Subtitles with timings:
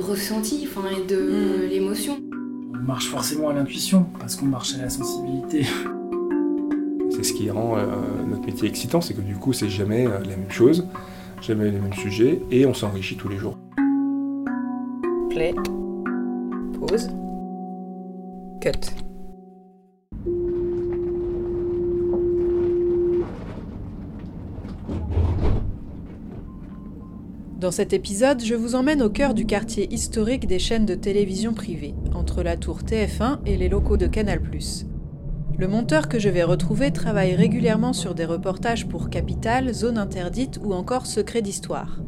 [0.00, 2.18] ressenti enfin, et de l'émotion.
[2.74, 5.66] On marche forcément à l'intuition, parce qu'on marche à la sensibilité.
[7.10, 7.84] C'est ce qui rend euh,
[8.28, 10.86] notre métier excitant, c'est que du coup, c'est jamais euh, la même chose,
[11.42, 13.58] jamais les mêmes sujets, et on s'enrichit tous les jours.
[15.28, 15.52] Play,
[16.78, 17.10] pause,
[18.60, 19.09] cut.
[27.70, 31.54] Dans cet épisode, je vous emmène au cœur du quartier historique des chaînes de télévision
[31.54, 34.40] privées, entre la tour TF1 et les locaux de Canal+.
[35.56, 40.58] Le monteur que je vais retrouver travaille régulièrement sur des reportages pour Capital, Zone Interdite
[40.64, 42.00] ou encore Secret d'Histoire.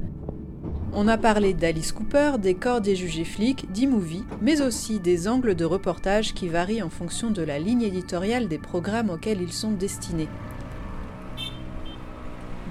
[0.92, 5.54] On a parlé d'Alice Cooper, des corps des jugés flics, d'e-movie, mais aussi des angles
[5.54, 9.70] de reportage qui varient en fonction de la ligne éditoriale des programmes auxquels ils sont
[9.70, 10.28] destinés.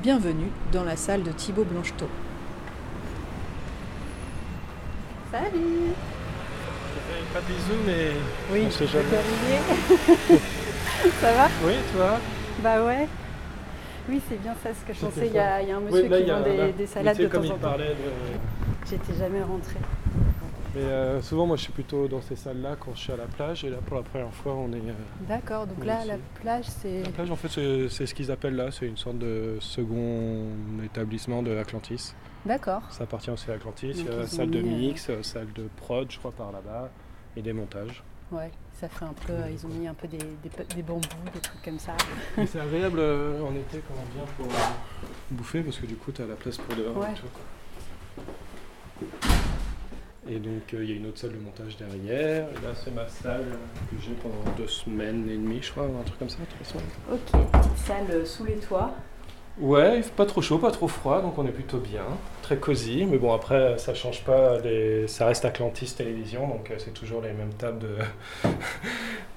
[0.04, 2.08] Bienvenue dans la salle de Thibaut Blancheteau.
[5.42, 5.94] Salut
[7.34, 8.12] Pas de bisous, mais
[8.52, 9.06] Oui, on sait jamais.
[11.20, 12.20] Ça va Oui, toi
[12.62, 13.08] Bah ouais.
[14.08, 15.28] Oui, c'est bien ça ce que je pensais.
[15.28, 17.18] Il y, a, il y a un monsieur Oui, là, qui vend des, des salades
[17.18, 17.76] de temps en temps.
[18.88, 19.80] J'étais jamais rentrée.
[20.74, 23.26] Mais euh, souvent, moi, je suis plutôt dans ces salles-là quand je suis à la
[23.26, 24.78] plage, et là, pour la première fois, on est...
[24.78, 24.94] euh,
[25.28, 27.04] D'accord, donc là, la plage, c'est.
[27.04, 27.50] La plage, en fait,
[27.90, 30.46] c'est ce qu'ils appellent là, c'est une sorte de second
[30.84, 32.14] établissement de Atlantis.
[32.46, 32.82] D'accord.
[32.90, 35.68] Ça appartient aussi à Atlantis, il y a salle de euh, mix, euh, salle de
[35.78, 36.90] prod, je crois, par là-bas,
[37.36, 38.02] et des montages.
[38.32, 38.50] Ouais,
[38.80, 39.34] ça fait un peu.
[39.52, 41.02] Ils ont mis un peu des, des, des bambous,
[41.34, 41.92] des trucs comme ça.
[42.48, 44.48] C'est agréable en été quand on vient pour
[45.32, 47.12] bouffer parce que du coup tu as la place pour dehors Ouais.
[47.12, 47.28] et tout.
[47.34, 49.31] quoi.
[50.32, 52.48] Et donc euh, il y a une autre salle de montage derrière.
[52.50, 53.46] Et là c'est ma salle
[53.90, 56.86] que j'ai pendant deux semaines et demie je crois, un truc comme ça, trois semaines.
[57.12, 58.96] Ok, petite salle euh, sous les toits.
[59.60, 62.06] Ouais, il fait pas trop chaud, pas trop froid, donc on est plutôt bien,
[62.42, 63.06] très cosy.
[63.06, 65.08] Mais bon après ça change pas, les...
[65.08, 67.98] ça reste Atlantis Télévision, donc euh, c'est toujours les mêmes tables de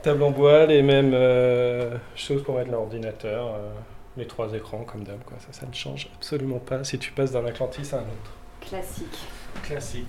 [0.02, 3.72] tables en bois, les mêmes euh, choses pour mettre l'ordinateur, euh,
[4.16, 5.36] les trois écrans comme d'hab quoi.
[5.40, 8.32] Ça, ça ne change absolument pas si tu passes d'un Atlantis à un autre.
[8.60, 9.18] Classique.
[9.62, 10.06] Classique.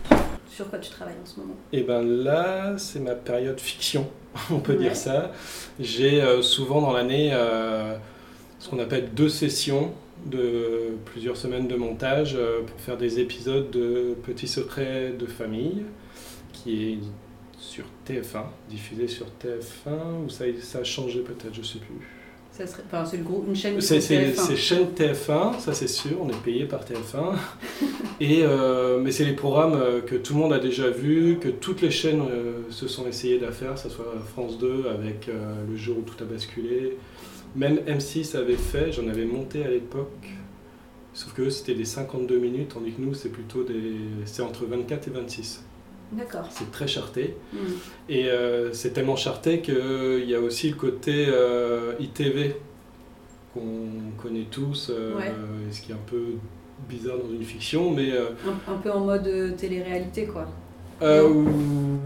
[0.55, 4.09] Sur quoi tu travailles en ce moment Et ben là, c'est ma période fiction,
[4.51, 4.79] on peut Ouais.
[4.79, 5.31] dire ça.
[5.79, 7.95] J'ai euh, souvent dans l'année euh,
[8.59, 9.91] ce qu'on appelle deux sessions
[10.25, 15.83] de plusieurs semaines de montage euh, pour faire des épisodes de Petits secrets de famille,
[16.53, 16.97] qui est
[17.59, 22.07] sur TF1, diffusé sur TF1, ou ça, ça a changé peut-être, je sais plus.
[22.57, 22.83] Ça serait...
[22.85, 24.35] enfin, c'est le une chaîne C'est de c'est- TF1.
[24.47, 27.35] c'est chaîne TF1, ça c'est sûr, on est payé par TF1.
[28.21, 31.49] Et, euh, mais c'est les programmes euh, que tout le monde a déjà vus, que
[31.49, 35.27] toutes les chaînes euh, se sont essayées de faire, que ce soit France 2 avec
[35.27, 36.97] euh, le jour où tout a basculé.
[37.57, 40.29] Même M6 avait fait, j'en avais monté à l'époque.
[41.13, 43.95] Sauf que eux, c'était des 52 minutes, tandis que nous, c'est plutôt des.
[44.25, 45.63] C'est entre 24 et 26.
[46.17, 46.47] D'accord.
[46.49, 47.35] C'est très charté.
[47.53, 47.57] Hmm.
[48.09, 52.55] Et euh, c'est tellement charté qu'il y a aussi le côté euh, ITV
[53.53, 55.31] qu'on connaît tous, euh, Ouais.
[55.71, 56.23] ce qui est un peu
[56.89, 60.45] bizarre dans une fiction, mais euh, Un, un peu en mode euh, télé-réalité, quoi.
[61.01, 61.27] euh,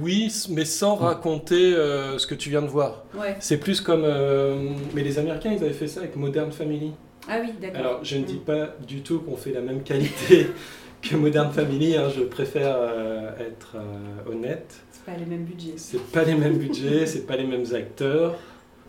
[0.01, 3.03] oui, mais sans raconter euh, ce que tu viens de voir.
[3.15, 3.35] Ouais.
[3.39, 6.91] C'est plus comme, euh, mais les Américains, ils avaient fait ça avec Modern Family.
[7.27, 7.79] Ah oui, d'accord.
[7.79, 8.45] Alors, je ne dis Hmm.
[8.45, 10.47] pas du tout qu'on fait la même qualité
[11.01, 11.95] que Modern Family.
[11.97, 14.81] hein, je préfère euh, être euh, honnête.
[14.91, 15.73] C'est pas les mêmes budgets.
[15.77, 18.35] C'est pas les mêmes budgets, c'est pas les mêmes acteurs.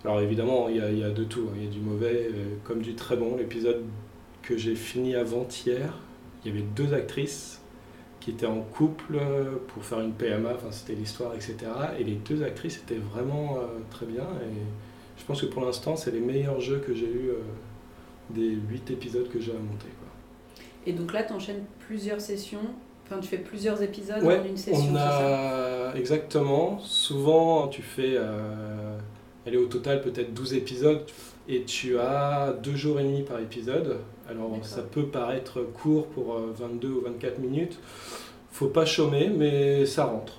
[0.04, 1.46] Alors évidemment, il y, y a de tout.
[1.50, 1.54] hein.
[1.56, 3.36] Il y a du mauvais euh, comme du très bon.
[3.36, 3.82] L'épisode
[4.42, 5.92] que j'ai fini avant-hier,
[6.44, 7.60] il y avait deux actrices
[8.20, 11.56] qui étaient en couple euh, pour faire une PMA, enfin c'était l'histoire, etc.
[11.98, 14.24] Et les deux actrices étaient vraiment euh, très bien.
[14.42, 14.58] Et
[15.18, 17.30] je pense que pour l'instant, c'est les meilleurs jeux que j'ai eu
[18.30, 19.88] des huit épisodes que j'ai à monter.
[20.86, 22.60] Et donc là, tu enchaînes plusieurs sessions
[23.06, 25.88] Enfin, tu fais plusieurs épisodes Ouais, en une session, on ça?
[25.90, 26.78] a exactement.
[26.78, 28.96] Souvent, tu fais, euh,
[29.44, 31.04] elle est au total peut-être 12 épisodes
[31.48, 33.96] et tu as deux jours et demi par épisode.
[34.28, 37.80] Alors ça peut paraître court pour euh, 22 ou 24 minutes.
[38.52, 40.34] Faut pas chômer, mais ça rentre.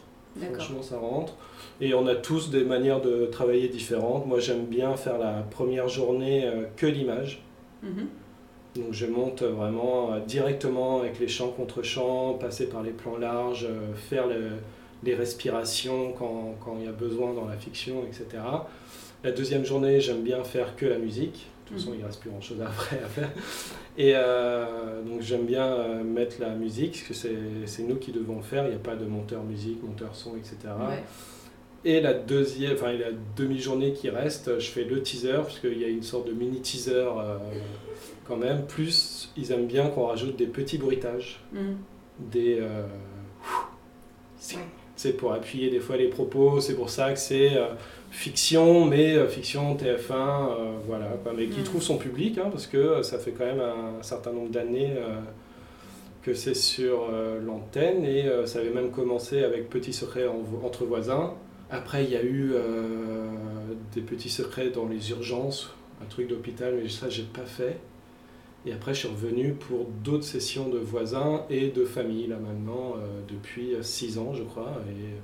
[0.54, 1.34] Franchement, ça rentre.
[1.82, 4.28] Et on a tous des manières de travailler différentes.
[4.28, 7.44] Moi, j'aime bien faire la première journée euh, que l'image.
[7.84, 8.08] Mhm.
[8.76, 13.18] Donc je monte vraiment euh, directement avec les champs contre champs, passer par les plans
[13.18, 14.52] larges, euh, faire le-
[15.04, 18.42] les respirations quand, quand il y a besoin dans la fiction, etc.
[19.24, 21.48] La deuxième journée, j'aime bien faire que la musique.
[21.66, 21.96] De toute façon, Mhm.
[21.98, 23.30] il ne reste plus grand-chose après à faire.
[23.98, 27.36] Et euh, donc j'aime bien mettre la musique, parce que c'est
[27.66, 28.64] c'est nous qui devons le faire.
[28.66, 30.56] Il n'y a pas de monteur musique, monteur son, etc.
[30.80, 31.04] Ouais.
[31.84, 35.84] Et la deuxième, enfin la demi-journée qui reste, je fais le teaser, parce qu'il y
[35.84, 37.38] a une sorte de mini teaser euh,
[38.32, 38.66] quand même.
[38.66, 41.76] Plus, ils aiment bien qu'on rajoute des petits bruitages, Mhm.
[42.32, 42.60] des.
[42.62, 42.84] euh,
[44.96, 47.68] c'est- pour appuyer des fois les propos, c'est pour ça que c'est euh,
[48.12, 51.64] fiction, mais euh, fiction TF1, euh, voilà, quoi, mais qui Mm.
[51.64, 54.94] trouve son public, hein, parce que ça fait quand même un, certain nombre d'années
[56.22, 57.08] que c'est sur
[57.46, 61.34] l'antenne, et ça avait même commencé avec Petits secrets en entre voisins.
[61.72, 62.54] Après, il y a eu
[63.96, 67.78] des petits secrets dans les urgences, un truc d'hôpital, mais ça, j'ai pas fait.
[68.66, 72.94] Et après, je suis revenu pour d'autres sessions de voisins et de famille, là maintenant,
[72.96, 74.82] euh, depuis 6 ans, je crois.
[74.90, 75.16] Et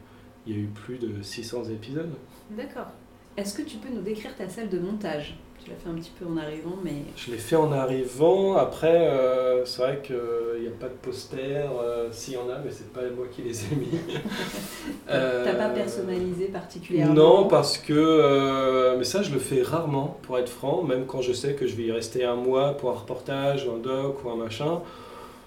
[0.48, 2.14] il y a eu plus de 600 épisodes.
[2.52, 2.88] D'accord.
[3.36, 5.38] Est-ce que tu peux nous décrire ta salle de montage?
[5.68, 6.94] Tu l'as fait un petit peu en arrivant, mais.
[7.18, 8.56] Je l'ai fait en arrivant.
[8.56, 10.16] Après, euh, c'est vrai qu'il
[10.62, 11.40] n'y a pas de poster.
[11.58, 13.88] euh, S'il y en a, mais c'est pas moi qui les ai mis.
[15.08, 17.92] T'as pas Euh, personnalisé particulièrement Non, parce que.
[17.94, 20.84] euh, mais ça, je le fais rarement, pour être franc.
[20.84, 23.72] Même quand je sais que je vais y rester un mois pour un reportage, ou
[23.76, 24.82] un doc, ou un machin.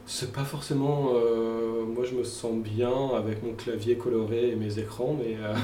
[0.05, 1.13] C'est pas forcément.
[1.15, 5.37] euh, moi, je me sens bien avec mon clavier coloré et mes écrans, mais.
[5.43, 5.55] euh,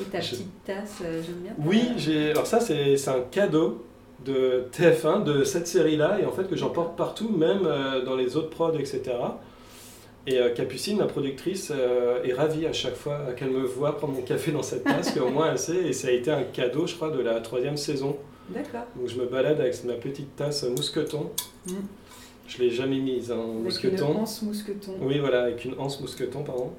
[0.00, 1.52] Et ta je- petite tasse, euh, j'aime bien.
[1.64, 2.30] Oui, j'ai.
[2.32, 3.84] Alors, ça, c'est un cadeau
[4.24, 8.36] de TF1 de cette série-là, et en fait, que j'emporte partout, même euh, dans les
[8.36, 9.02] autres prods, etc.
[10.26, 14.14] Et euh, Capucine, la productrice, euh, est ravie à chaque fois qu'elle me voit prendre
[14.14, 16.86] mon café dans cette tasse, qu'au moins elle sait, et ça a été un cadeau,
[16.86, 18.16] je crois, de la troisième saison.
[18.50, 18.86] D'accord.
[18.96, 21.30] Donc je me balade avec ma petite tasse mousqueton.
[21.66, 21.72] Mm.
[22.48, 24.18] Je l'ai jamais mise en Avec une mousqueton.
[24.18, 24.92] anse mousqueton.
[25.00, 26.72] Oui, voilà, avec une anse mousqueton, pardon.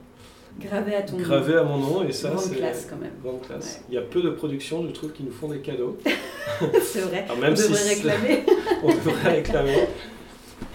[0.59, 1.23] Gravée à ton nom.
[1.23, 2.55] Gravée à mon nom, et ça, Grande c'est.
[2.55, 3.13] classe, quand même.
[3.23, 3.77] Grande classe.
[3.77, 3.85] Ouais.
[3.89, 5.97] Il y a peu de productions, je trouve, qui nous font des cadeaux.
[6.83, 7.23] c'est vrai.
[7.25, 8.43] Alors, même On si devrait réclamer.
[8.83, 9.87] on devrait réclamer.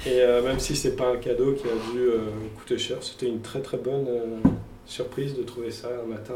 [0.06, 2.18] Et euh, même si c'est pas un cadeau qui a dû euh,
[2.58, 4.36] coûter cher, c'était une très très bonne euh,
[4.84, 6.34] surprise de trouver ça un matin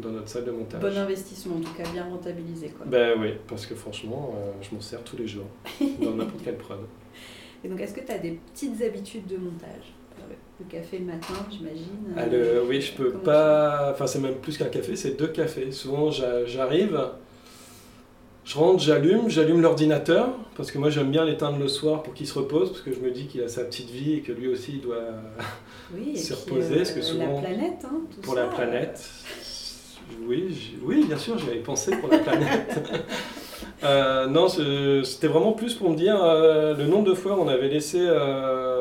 [0.00, 0.80] dans notre salle de montage.
[0.80, 2.68] Bon investissement, en tout cas, bien rentabilisé.
[2.68, 2.86] Quoi.
[2.86, 5.46] Ben oui, parce que franchement, je m'en sers tous les jours,
[6.00, 6.78] dans n'importe quelle prod.
[7.64, 9.92] Et donc, est-ce que tu as des petites habitudes de montage?
[10.64, 12.14] Le café le matin, j'imagine.
[12.16, 13.90] Ah, euh, le- oui, je peux comment pas.
[13.92, 15.72] Enfin, c'est même plus qu'un café, c'est deux cafés.
[15.72, 17.00] Souvent, j'a- j'arrive,
[18.44, 22.26] je rentre, j'allume, j'allume l'ordinateur, parce que moi, j'aime bien l'éteindre le soir pour qu'il
[22.28, 24.48] se repose, parce que je me dis qu'il a sa petite vie et que lui
[24.48, 25.02] aussi, il doit
[25.94, 27.34] Oui, se reposer, euh, parce que souvent.
[27.40, 29.10] La planète, hein, tout Pour ça, la planète.
[30.26, 32.78] Oui, oui, bien sûr, j'avais pensé pour la planète.
[33.84, 37.66] Euh, non, c'était vraiment plus pour me dire euh, le nombre de fois on avait
[37.66, 38.71] laissé euh,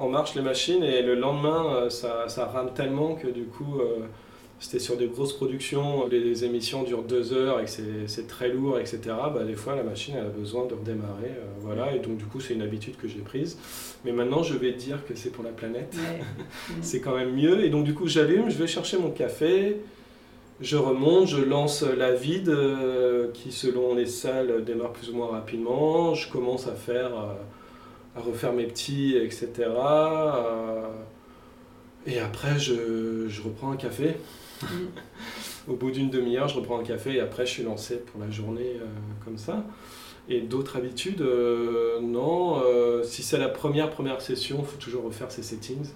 [0.00, 3.80] en marche les machines et le lendemain euh, ça, ça rame tellement que du coup
[3.80, 3.98] euh,
[4.60, 8.26] c'était sur des grosses productions, les, les émissions durent deux heures et que c'est- c'est
[8.26, 8.98] très lourd, etc.
[9.32, 12.24] Bah, des fois la machine elle a besoin de redémarrer, euh, voilà, et donc du
[12.24, 13.56] coup c'est une habitude que j'ai prise.
[14.04, 16.20] Mais maintenant je vais dire que c'est pour la planète Ouais.
[16.82, 17.64] c'est quand même mieux.
[17.64, 19.76] Et donc du coup j'allume, je vais chercher mon café,
[20.60, 25.28] je remonte, je lance la vide euh, qui selon les salles démarre plus ou moins
[25.28, 26.14] rapidement.
[26.14, 27.34] Je commence à faire, euh,
[28.18, 29.48] à refaire mes petits, etc.
[29.58, 30.88] euh,
[32.06, 34.16] et après je, je reprends un café.
[35.68, 38.30] Au bout d'une demi-heure, je reprends un café et après je suis lancé pour la
[38.30, 38.86] journée euh,
[39.24, 39.64] comme ça.
[40.30, 42.60] Et d'autres habitudes, euh, non.
[42.62, 45.88] euh, si c'est la première première session, il faut toujours refaire ses settings.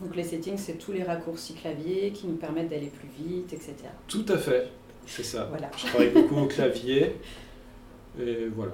[0.00, 3.74] Donc, les settings, c'est tous les raccourcis clavier qui nous permettent d'aller plus vite, etc.
[4.08, 4.68] Tout à fait,
[5.06, 5.46] c'est ça.
[5.50, 5.70] Voilà.
[5.76, 7.16] Je travaille beaucoup au clavier.
[8.20, 8.72] Et voilà.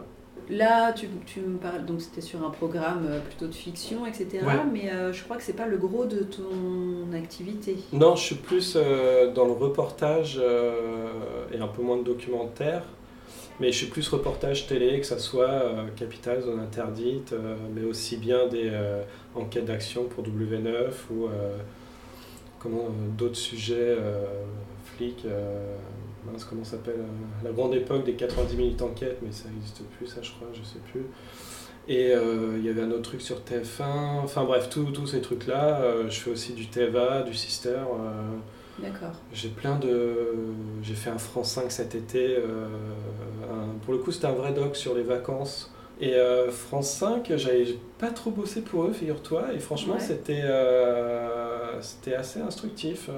[0.51, 4.45] Là, tu, tu me parles, donc c'était sur un programme euh, plutôt de fiction, etc.
[4.45, 4.53] Ouais.
[4.71, 7.79] Mais euh, je crois que c'est pas le gros de ton activité.
[7.93, 12.83] Non, je suis plus euh, dans le reportage euh, et un peu moins de documentaire.
[13.59, 15.63] Mais je suis plus reportage télé, que ça soit
[15.95, 17.33] Capital, Zone Interdite,
[17.73, 18.69] mais aussi bien des
[19.37, 21.29] enquêtes d'action pour W9 ou
[22.59, 23.97] comment d'autres sujets,
[24.97, 25.25] flics,
[26.31, 29.83] mince, comment ça s'appelle euh, La grande époque des 90 minutes enquête, mais ça n'existe
[29.97, 31.03] plus, ça je crois, je sais plus.
[31.87, 35.81] Et euh, il y avait un autre truc sur TF1, enfin bref, tous ces trucs-là.
[35.83, 37.77] Euh, je fais aussi du Teva, du Sister.
[38.79, 39.13] D'accord.
[39.33, 40.33] j'ai plein de.
[40.83, 42.37] J'ai fait un France 5 cet été.
[42.39, 42.67] euh,
[43.51, 45.71] un- Pour le coup, c'était un vrai doc sur les vacances.
[46.01, 49.53] Et euh, France 5, j'avais pas trop bossé pour eux, figure-toi.
[49.55, 50.01] Et franchement, Ouais.
[50.01, 53.09] c'était euh, c'était assez instructif.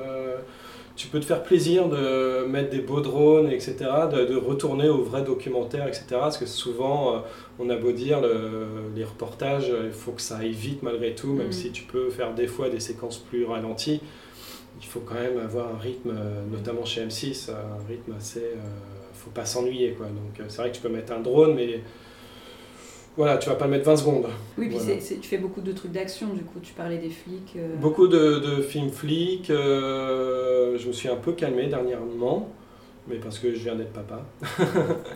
[0.97, 3.76] Euh, tu peux te faire plaisir de mettre des beaux drones, etc.,
[4.12, 6.05] de, de retourner au vrai documentaire, etc.
[6.12, 7.19] Parce que souvent, euh,
[7.59, 11.33] on a beau dire, le- les reportages, il faut que ça aille vite malgré tout,
[11.33, 11.53] même Mhm.
[11.53, 14.00] si tu peux faire des fois des séquences plus ralenties.
[14.81, 18.41] Il faut quand même avoir un rythme, euh, notamment chez M6, un rythme assez...
[18.41, 18.55] euh,
[19.15, 20.07] faut pas s'ennuyer, quoi.
[20.07, 21.81] Donc euh, c'est vrai que tu peux mettre un drone, mais
[23.17, 24.27] voilà, tu vas pas le mettre 20 secondes.
[24.59, 25.01] Oui, puis Voilà.
[25.01, 27.55] tu fais beaucoup de trucs d'action, du coup, tu parlais des flics.
[27.57, 29.51] euh, Beaucoup de, de films flics.
[29.51, 32.49] euh, je me suis un peu calmé dernièrement,
[33.09, 34.21] mais parce que je viens d'être papa.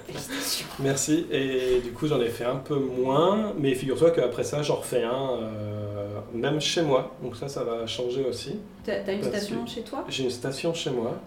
[0.06, 0.66] Félicitations.
[0.80, 1.26] Merci.
[1.30, 3.52] Et du coup, j'en ai fait un peu moins.
[3.58, 7.14] Mais figure-toi qu'après ça, j'en refais un, euh, même chez moi.
[7.22, 8.56] Donc ça, ça va changer aussi.
[8.84, 10.04] T'as une station chez toi?
[10.08, 11.18] J'ai une station chez moi.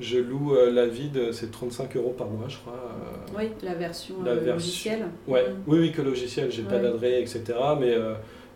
[0.00, 2.72] Je loue euh, la vide, c'est 35 euros par mois, je crois.
[2.74, 5.06] euh, Oui, la version La euh, version- logicielle.
[5.28, 5.56] Ouais, Mhm.
[5.66, 7.58] oui, oui, que logiciel, j'ai pas d'adresse, etc.
[7.78, 7.94] Mais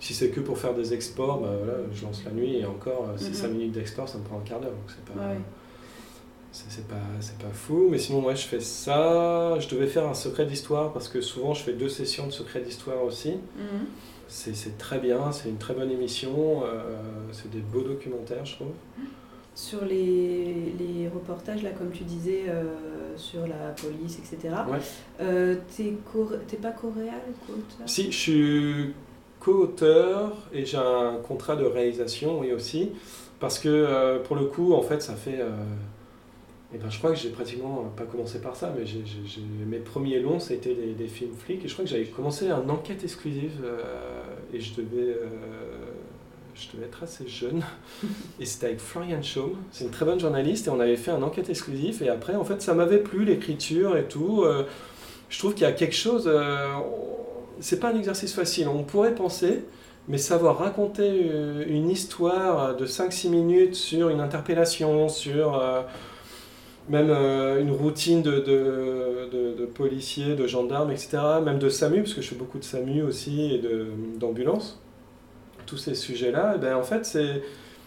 [0.00, 3.08] si c'est que pour faire des exports, bah, voilà, je lance la nuit et encore,
[3.16, 3.34] c'est Mhm.
[3.34, 4.70] 5 minutes d'export, ça me prend un quart d'heure.
[4.70, 5.36] Donc c'est pas, Ouais.
[6.52, 7.88] c'est, pas, c'est pas fou.
[7.90, 9.58] Mais sinon, ouais, je fais ça.
[9.58, 12.60] Je devais faire un secret d'histoire parce que souvent je fais deux sessions de secret
[12.60, 13.32] d'histoire aussi.
[13.32, 13.86] Mhm.
[14.28, 16.62] C'est, c'est très bien, c'est une très bonne émission.
[17.32, 18.68] c'est des beaux documentaires, je trouve.
[19.54, 22.64] Sur les, les reportages, là, comme tu disais, euh,
[23.16, 24.52] sur la police, etc.
[24.68, 24.78] Ouais.
[25.20, 27.86] Euh, t'es, pas coréal, co-auteur?
[27.88, 28.94] Si, je suis
[29.38, 32.90] co-auteur et j'ai un contrat de réalisation, oui aussi,
[33.38, 35.40] parce que euh, pour le coup, en fait, ça fait...
[35.40, 35.50] euh,
[36.74, 39.78] eh ben, je crois que j'ai pratiquement pas commencé par ça, mais j'ai, j'ai- mes
[39.78, 43.04] premiers longs, c'était des, des films flics, et je crois que j'avais commencé un enquête
[43.04, 43.52] exclusive,
[44.52, 45.16] et je devais,
[46.54, 47.62] je devais être assez jeune,
[48.40, 51.22] et c'était avec Florian Chaume, c'est une très bonne journaliste, et on avait fait un
[51.22, 54.42] enquête exclusif, et après, en fait, ça m'avait plu, l'écriture et tout.
[54.44, 54.64] euh,
[55.30, 56.24] je trouve qu'il y a quelque chose...
[56.26, 56.66] euh,
[57.60, 59.64] c'est pas un exercice facile, on pourrait penser,
[60.08, 65.82] mais savoir raconter euh, une histoire de 5-6 minutes sur une interpellation, sur euh,
[66.88, 67.10] même
[67.60, 72.20] une routine de, de, de- de policiers, de gendarmes, etc., même de SAMU, parce que
[72.20, 73.62] je fais beaucoup de SAMU aussi et
[74.18, 74.80] d'ambulance,
[75.66, 77.42] tous ces sujets-là, eh ben, en fait, c'est.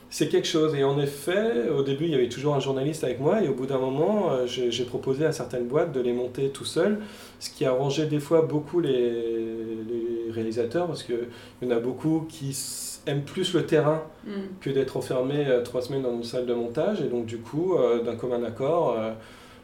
[0.09, 0.73] C'est quelque chose.
[0.73, 3.53] Et en effet, au début, il y avait toujours un journaliste avec moi, et au
[3.53, 6.99] bout d'un moment, euh, j'ai proposé à certaines boîtes de les monter tout seul,
[7.41, 11.27] ce qui arrangeait des fois beaucoup les, les réalisateurs, parce qu'il
[11.61, 12.57] y en a beaucoup qui
[13.05, 14.33] aiment plus le terrain Mhm.
[14.61, 17.01] que d'être enfermé euh, trois semaines dans une salle de montage.
[17.01, 18.95] Et donc, du coup, euh, d'un commun accord,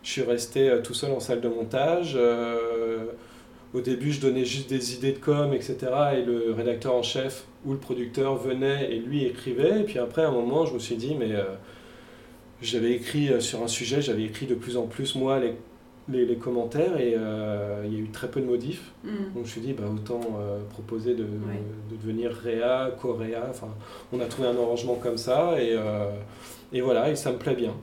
[0.03, 2.17] je suis resté tout seul en salle de montage.
[3.73, 5.77] Au début, je donnais juste des idées de com, etc.
[6.17, 9.81] Et le rédacteur en chef ou le producteur venait et lui écrivait.
[9.81, 11.43] Et puis après, à un moment, je me suis dit, mais euh,
[12.61, 15.53] j'avais écrit euh, sur un sujet, j'avais écrit de plus en plus, moi, les,
[16.07, 16.99] les, les commentaires.
[16.99, 18.91] Et euh, il y a eu très peu de modifs.
[19.03, 19.11] Mhm.
[19.11, 21.59] Donc je me suis dit, bah, autant euh, proposer de, Ouais.
[21.91, 23.47] de devenir réa, co-réa.
[23.49, 23.69] Enfin,
[24.11, 25.75] on a trouvé un arrangement comme ça et,
[26.73, 27.73] et voilà, et ça me plaît bien.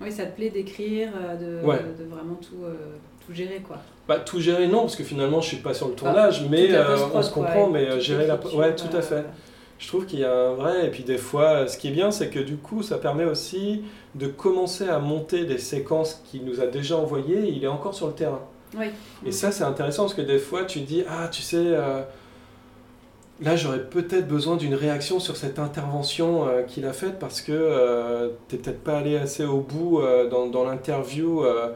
[0.00, 1.08] Oui, ça te plaît d'écrire,
[1.40, 1.78] de, Ouais.
[1.98, 2.64] de vraiment tout,
[3.26, 3.78] tout gérer, quoi.
[4.08, 6.96] Bah, tout gérer, non, parce que finalement je suis pas sur le tournage, mais euh,
[7.12, 8.36] on se comprend, mais euh, gérer la.
[8.54, 9.24] Ouais, tout à fait.
[9.78, 12.10] Je trouve qu'il y a un vrai, et puis des fois, ce qui est bien,
[12.10, 13.84] c'est que du coup, ça permet aussi
[14.16, 17.94] de commencer à monter des séquences qu'il nous a déjà envoyées, et il est encore
[17.94, 18.40] sur le terrain.
[18.76, 18.86] Oui.
[19.24, 22.00] Et ça, c'est intéressant parce que des fois, tu dis Ah, tu sais, euh,
[23.40, 27.52] là, j'aurais peut-être besoin d'une réaction sur cette intervention euh, qu'il a faite parce que
[27.52, 31.68] euh, tu n'es peut-être pas allé assez au bout euh, dans, dans l'interview euh,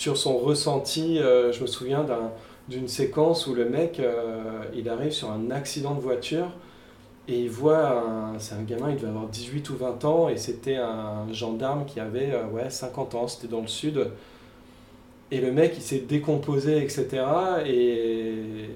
[0.00, 1.18] sur son ressenti.
[1.18, 2.30] Euh, je me souviens d'un-
[2.68, 6.46] d'une séquence où le mec, euh, il arrive sur un accident de voiture.
[7.28, 10.38] Et il voit, un- c'est un gamin, il devait avoir 18 ou 20 ans, et
[10.38, 14.06] c'était un gendarme qui avait euh, ouais, 50 ans, c'était dans le sud.
[15.32, 17.06] Et le mec, il s'est décomposé, etc.
[17.66, 18.32] Et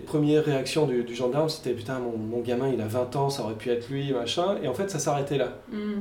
[0.06, 3.42] première réaction du, du gendarme, c'était putain, mon, mon gamin, il a 20 ans, ça
[3.44, 4.56] aurait pu être lui, machin.
[4.62, 5.48] Et en fait, ça s'arrêtait là.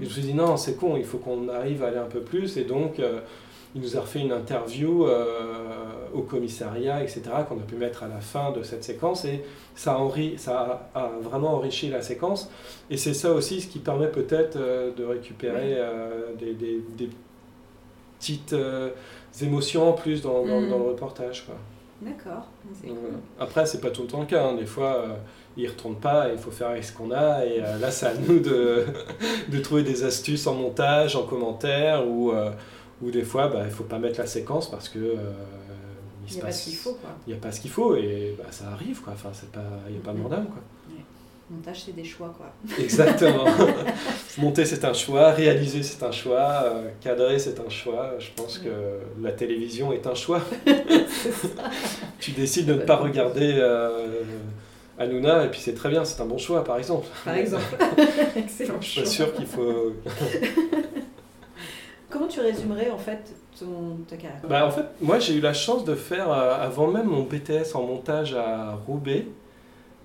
[0.02, 2.06] Et je me suis dit, non, c'est con, il faut qu'on arrive à aller un
[2.12, 2.58] peu plus.
[2.58, 3.22] Et donc, euh,
[3.76, 5.26] il nous a refait une interview euh,
[6.14, 9.26] au commissariat, etc., qu'on a pu mettre à la fin de cette séquence.
[9.26, 9.44] Et
[9.76, 12.50] ça a, enri- ça a, a vraiment enrichi la séquence.
[12.92, 17.10] Et c'est ça aussi ce qui permet peut-être euh, de récupérer euh, des, des- des
[18.20, 18.56] petites
[19.42, 21.46] émotions en plus dans, dans- dans le reportage.
[21.46, 21.56] Quoi.
[22.02, 22.48] D'accord,
[22.82, 22.98] cool.
[23.40, 24.46] Après, c'est pas tout le temps le cas.
[24.46, 24.56] hein.
[24.56, 25.08] Des fois, euh,
[25.58, 27.46] ils ne retournent pas et il faut faire avec ce qu'on a.
[27.46, 28.84] Et euh, là, c'est à nous de,
[29.50, 32.52] de trouver des astuces en montage, en commentaire, ou, euh,
[33.02, 35.16] ou des fois, bah, il faut pas mettre la séquence parce que euh,
[36.30, 36.98] Il n'y a pas ce qu'il faut.
[37.28, 39.14] Il n'y a pas ce qu'il faut et bah, ça arrive, quoi.
[39.14, 40.62] Enfin, c'est pas, il n'y a pas mort d'âme, quoi.
[41.50, 42.52] Montage, c'est des choix, quoi.
[42.80, 43.44] Exactement.
[44.38, 45.32] Monter, c'est un choix.
[45.32, 46.64] Réaliser, c'est un choix.
[46.64, 48.12] euh, cadrer, c'est un choix.
[48.18, 48.70] Je pense que
[49.22, 50.42] la télévision est un choix.
[52.20, 54.22] tu décides de ne pas regarder euh,
[54.98, 57.08] Hanouna et puis c'est très bien, c'est un bon choix, par exemple.
[57.26, 57.76] Par exemple.
[58.38, 59.14] Excellent Je suis pas choix.
[59.14, 59.94] sûr qu'il faut.
[62.34, 65.86] Tu résumerais, en fait, ton, ta carrière Bah, en fait, moi j'ai eu la chance
[65.86, 69.28] de faire, euh, avant même mon BTS en montage à Roubaix,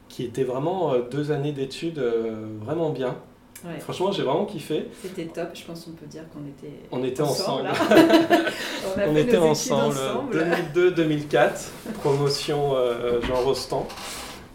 [0.09, 3.17] qui était vraiment euh, deux années d'études euh, vraiment bien.
[3.65, 3.81] Ouais.
[3.81, 4.87] Franchement, j'ai vraiment kiffé.
[5.03, 7.69] C'était top, je pense qu'on peut dire qu'on était On était ensemble.
[9.09, 10.37] on était ensemble, ensemble.
[10.77, 11.71] 2002-2004,
[12.01, 13.87] promotion euh, Jean Rostand.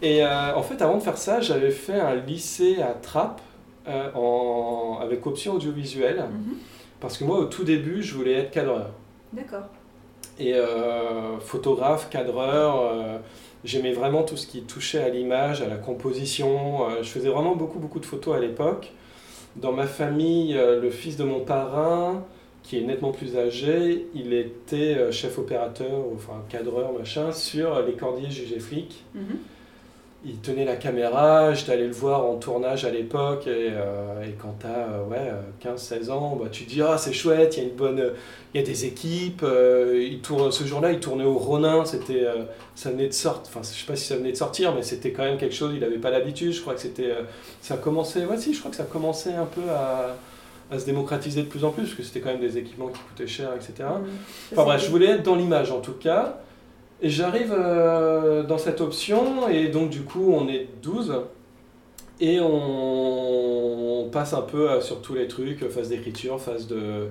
[0.01, 3.41] Et euh, en fait, avant de faire ça, j'avais fait un lycée à Trappes
[3.87, 6.23] euh, en- avec option audiovisuelle.
[6.31, 6.55] Mhm.
[7.03, 8.91] Parce que moi, au tout début, je voulais être cadreur.
[9.33, 9.67] D'accord.
[10.39, 13.17] Et euh, photographe, cadreur, euh,
[13.65, 16.89] j'aimais vraiment tout ce qui touchait à l'image, à la composition.
[16.89, 18.93] euh, je faisais vraiment beaucoup, beaucoup de photos à l'époque.
[19.57, 22.23] Dans ma famille, le fils de mon parrain,
[22.63, 28.31] qui est nettement plus âgé, il était chef opérateur, enfin cadreur, machin, sur les cordiers
[28.31, 29.03] jugés flics.
[29.13, 29.37] Mhm.
[30.25, 34.31] Il tenait la caméra, j'étais allé le voir en tournage à l'époque, et, euh, et
[34.41, 37.69] quand t'as ouais, 15-16 ans, bah, tu te dis ah c'est chouette, il y a
[37.69, 38.11] une bonne,
[38.53, 42.23] il y a des équipes, euh, il tourne, ce jour-là il tournait au Ronin, c'était,
[42.23, 44.81] euh, ça venait de sortir, enfin je sais pas si ça venait de sortir, mais
[44.81, 47.23] c'était quand même quelque chose, il n'avait pas l'habitude, je crois que c'était, euh,
[47.59, 50.15] ça commençait, ouais si, je crois que ça commençait un peu à,
[50.73, 52.99] à se démocratiser de plus en plus, parce que c'était quand même des équipements qui
[53.01, 53.73] coûtaient cher, etc.
[53.79, 53.99] Ça,
[54.53, 56.39] Enfin bref, je voulais être dans l'image en tout cas.
[57.01, 61.13] Et j'arrive euh, dans cette option, et donc du coup on est 12,
[62.21, 67.07] et on, on passe un peu euh, sur tous les trucs, phase d'écriture, phase de,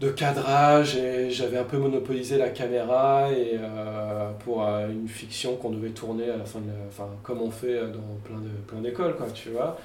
[0.00, 5.56] de cadrage, et j'avais un peu monopolisé la caméra et, euh, pour euh, une fiction
[5.56, 8.38] qu'on devait tourner à la fin de la- enfin, comme on fait euh, dans plein
[8.40, 9.78] de plein d'écoles, quoi, tu vois.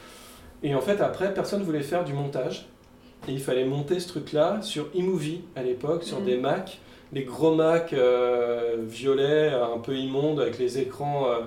[0.63, 2.67] Et en fait, après, personne voulait faire du montage.
[3.27, 6.25] Et il fallait monter ce truc-là sur eMovie à l'époque, sur Mhm.
[6.25, 6.79] des Mac,
[7.13, 11.39] les gros Mac euh, violets, un peu immondes, avec les écrans euh,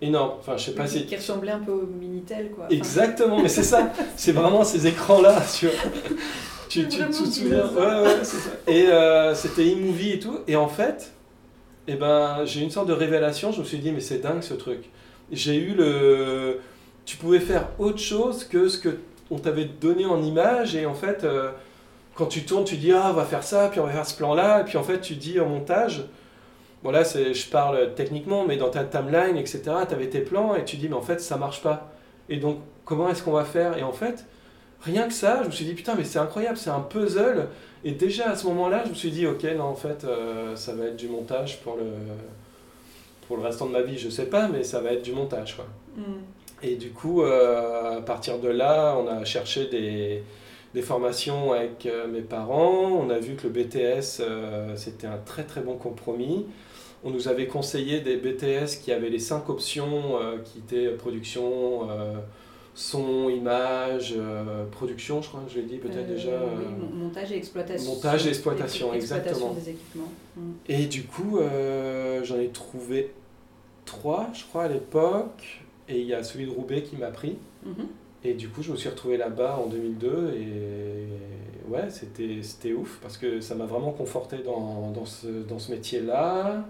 [0.00, 0.34] énormes.
[0.38, 1.06] Enfin, je sais pas si.
[1.06, 2.66] Qui ressemblait un peu au Minitel, quoi.
[2.66, 5.42] Enfin, Exactement, mais c'est ça, c'est vraiment ces écrans-là.
[5.58, 5.74] Tu, vois.
[6.68, 7.66] tu, tu, Vraiment tu te souviens.
[7.66, 8.50] Ouais, ouais, c'est ça.
[8.66, 10.38] Et euh, c'était eMovie et tout.
[10.46, 11.12] Et en fait,
[11.86, 13.50] eh ben, j'ai eu une sorte de révélation.
[13.50, 14.90] Je me suis dit, mais c'est dingue ce truc.
[15.32, 16.60] J'ai eu le.
[17.04, 18.98] Tu pouvais faire autre chose que ce que
[19.30, 20.76] on t'avait donné en image.
[20.76, 21.50] Et en fait, euh,
[22.18, 24.16] quand tu tournes, tu dis, ah, on va faire ça, puis on va faire ce
[24.16, 24.62] plan-là.
[24.62, 26.02] Et puis en fait, tu dis en montage.
[26.82, 30.56] Bon là, c'est- je parle techniquement, mais dans ta timeline, etc., tu avais tes plans
[30.56, 31.92] et tu dis, mais en fait, ça marche pas.
[32.28, 33.78] Et donc, comment est-ce qu'on va faire?
[33.78, 34.24] Et en fait,
[34.82, 37.46] rien que ça, je me suis dit, putain, mais c'est incroyable, c'est un puzzle.
[37.84, 40.74] Et déjà à ce moment-là, je me suis dit, ok, non, en fait, euh, ça
[40.74, 41.84] va être du montage pour le,
[43.28, 45.54] pour le restant de ma vie, je sais pas, mais ça va être du montage,
[45.54, 45.66] quoi.
[45.96, 46.02] Mm.
[46.64, 50.24] Et du coup, euh, à partir de là, on a cherché des,
[50.74, 52.82] des formations avec euh, mes parents.
[52.90, 56.46] On a vu que le BTS, euh, c'était un très très bon compromis.
[57.04, 61.88] On nous avait conseillé des BTS qui avaient les cinq options euh, qui étaient production,
[62.74, 64.14] son, image,
[64.72, 66.30] production, je crois que je l'ai dit peut-être déjà.
[66.30, 67.94] oui, mon- montage et exploitation.
[67.94, 69.54] montage et exploitation, Exploitation exactement.
[69.54, 70.12] des équipements.
[70.36, 70.50] Mm.
[70.68, 71.38] Et du coup,
[72.24, 73.12] j'en ai trouvé
[73.84, 75.62] trois, je crois, à l'époque.
[75.88, 77.38] Et il y a celui de Roubaix qui m'a pris.
[77.64, 77.86] Mhm.
[78.24, 80.34] Et du coup, je me suis retrouvé là-bas en 2002.
[80.34, 85.70] Et ouais, c'était ouf parce que ça m'a vraiment conforté dans, dans ce, dans ce
[85.72, 86.64] métier-là.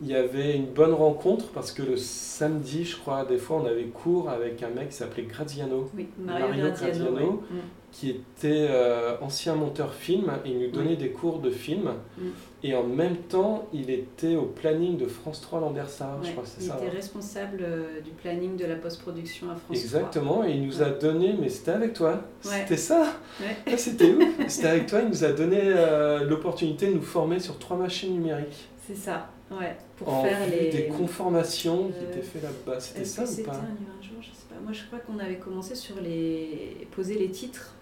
[0.00, 3.66] Il y avait une bonne rencontre parce que le samedi, je crois, des fois, on
[3.66, 7.42] avait cours avec un mec qui s'appelait Graziano Oui, Mario, Graziano.
[7.50, 7.56] Mm.
[7.90, 10.96] qui était euh, ancien monteur film et il nous donnait Oui.
[10.98, 11.90] des cours de film.
[12.16, 12.22] Mm.
[12.62, 16.60] Et en même temps, il était au planning de France 3 Landersart, je crois c'est
[16.62, 16.76] il ça.
[16.76, 16.90] était hein.
[16.94, 19.76] responsable euh, du planning de la post-production à France 3.
[19.76, 22.50] Exactement, et il nous a donné, mais c'était avec toi, Ouais.
[22.60, 23.56] c'était ça, Ouais.
[23.66, 27.38] Ah, c'était ouf, c'était avec toi, il nous a donné euh, l'opportunité de nous former
[27.40, 28.68] sur trois machines numériques.
[28.86, 29.76] C'est ça, ouais.
[29.96, 30.70] Pour en faire les.
[30.70, 32.80] des conformations qui Euh, étaient faites là-bas.
[32.80, 33.58] C'était Est-ce ça ou c'était pas un
[33.98, 34.60] un jour, je sais pas.
[34.62, 36.86] Moi, je crois qu'on avait commencé sur les.
[36.94, 37.74] poser les titres.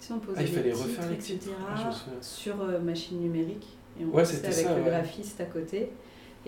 [0.00, 1.34] Tu sais, on posait Ah, il les titres, refaire les etc.
[1.40, 1.52] titres.
[1.68, 3.66] Ah, sur euh, machine numérique.
[4.00, 4.90] Et on Ouais, c'était avec ça, le ouais.
[4.90, 5.90] graphiste à côté.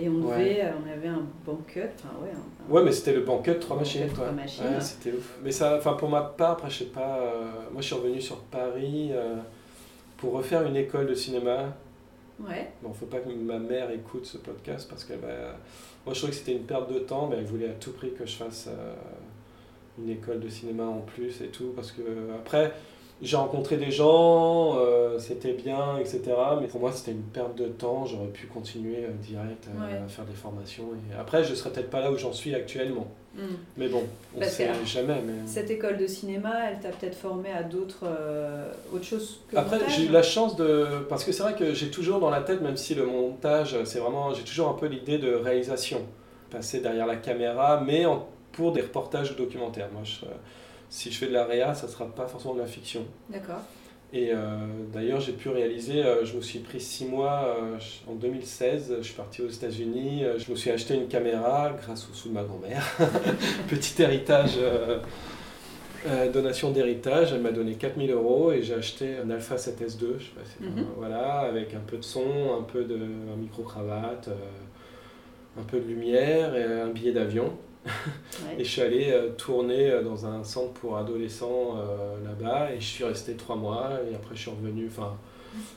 [0.00, 2.31] Et on, devait, euh, on avait un banquet, enfin ouais.
[2.31, 4.00] un- Ouais, mais c'était le trois Un machines.
[4.02, 4.24] banquet de toi.
[4.26, 4.64] trois machines.
[4.64, 5.38] Ouais, c'était ouf.
[5.42, 7.18] Mais ça, enfin pour ma part, après, je sais pas.
[7.18, 9.37] euh, moi, je suis revenu sur Paris euh,
[10.18, 11.74] pour refaire une école de cinéma.
[12.40, 12.70] Ouais.
[12.83, 15.57] Bon, faut pas que ma mère écoute ce podcast parce qu'elle va.
[16.05, 18.12] Moi, je trouvais que c'était une perte de temps, mais elle voulait à tout prix
[18.12, 18.94] que je fasse euh,
[19.98, 21.72] une école de cinéma en plus et tout.
[21.74, 22.03] Parce que,
[22.37, 22.72] après,
[23.20, 26.20] J'ai rencontré des gens, euh, c'était bien, etc.
[26.61, 28.07] Mais pour moi, c'était une perte de temps.
[28.07, 29.98] J'aurais pu continuer euh, direct euh, Ouais.
[30.04, 30.85] à faire des formations.
[31.11, 33.09] Et après, je serais peut-être pas là où j'en suis actuellement.
[33.35, 33.40] Mm.
[33.76, 34.04] Mais bon,
[34.37, 35.20] on Bah, sait jamais.
[35.26, 35.33] Mais...
[35.46, 38.04] Cette école de cinéma, elle t'a peut-être formé à d'autres.
[38.04, 40.87] euh, autre chose que Après, j'ai eu la chance de.
[41.09, 43.98] Parce que c'est vrai que j'ai toujours dans la tête, même si le montage, c'est
[43.98, 44.33] vraiment.
[44.33, 46.02] J'ai toujours un peu l'idée de réalisation.
[46.50, 49.88] Passer derrière la caméra, mais en- pour des reportages ou documentaires.
[49.92, 50.24] Moi, je-
[50.90, 53.05] si je fais de la réa, ça sera pas forcément de la fiction.
[53.29, 53.61] D'accord.
[54.12, 54.38] Et euh,
[54.90, 57.77] d'ailleurs, j'ai pu réaliser, euh, je me suis pris six mois euh,
[58.11, 62.14] en 2016, je suis parti aux États-Unis, je me suis acheté une caméra grâce au
[62.14, 62.83] sous de ma grand-mère.
[63.68, 64.59] Petit héritage,
[66.33, 70.31] donation d'héritage, elle m'a donné 4000 euros et j'ai acheté un Alpha 7S2, je sais
[70.35, 70.87] pas si Mhm.
[70.96, 74.31] voilà, avec un peu de son, un peu de micro-cravate,
[75.59, 77.53] un peu de lumière et un billet d'avion.
[77.87, 78.57] Ouais.
[78.59, 82.81] Et je suis allé euh, tourner euh, dans un centre pour adolescents euh, là-bas et
[82.81, 84.87] je suis resté trois mois et après je suis revenu.
[84.88, 85.17] Enfin,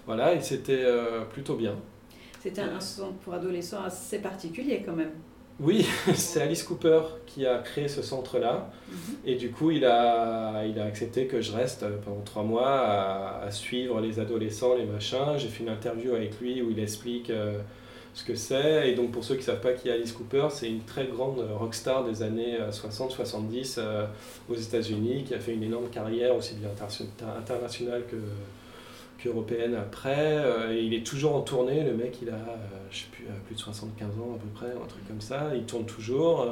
[0.06, 1.76] voilà, et c'était euh, plutôt bien.
[2.42, 5.12] C'était un centre pour adolescents assez particulier quand même.
[5.60, 5.86] Oui,
[6.16, 8.72] c'est Alice Cooper qui a créé ce centre-là
[9.26, 13.44] et du coup il a, il a accepté que je reste pendant trois mois à,
[13.44, 15.38] à suivre les adolescents, les machins.
[15.38, 17.32] J'ai fait une interview avec lui où il explique
[18.14, 18.90] ce que c'est.
[18.92, 21.06] Et donc pour ceux qui ne savent pas qui est Alice Cooper, c'est une très
[21.08, 24.06] grande euh, rockstar des années 60-70 euh,
[24.50, 28.18] aux États-Unis qui a fait une énorme carrière aussi bien interna- internationale que
[29.24, 30.16] qu'européenne après.
[30.18, 32.56] Euh, et il est toujours en tournée, le mec il a, euh,
[32.90, 35.52] je sais plus, euh, plus de 75 ans à peu près, un truc comme ça.
[35.56, 36.42] Il tourne toujours.
[36.42, 36.52] Euh,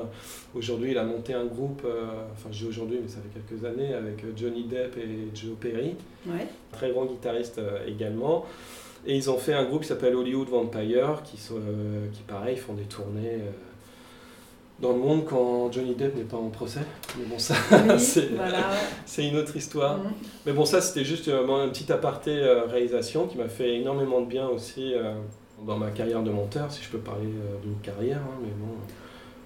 [0.56, 3.66] Aujourd'hui il a monté un groupe, euh, enfin je dis aujourd'hui mais ça fait quelques
[3.66, 5.96] années, avec euh, Johnny Depp et Joe Perry
[6.28, 6.46] Ouais.
[6.72, 8.46] très grand guitariste euh, également.
[9.06, 12.58] Et ils ont fait un groupe qui s'appelle Hollywood Vampire, qui, sont, euh, qui pareil,
[12.58, 13.52] font des tournées euh,
[14.80, 16.82] dans le monde quand Johnny Depp n'est pas en procès.
[17.18, 18.70] Mais bon, ça, Oui, c'est voilà,
[19.18, 19.98] une autre histoire.
[19.98, 20.12] Mhm.
[20.46, 24.22] Mais bon, ça, c'était juste euh, un petit aparté euh, réalisation qui m'a fait énormément
[24.22, 24.94] de bien aussi
[25.66, 27.28] dans ma carrière de monteur, si je peux parler
[27.64, 28.20] d'une carrière.
[28.20, 28.74] hein, mais bon,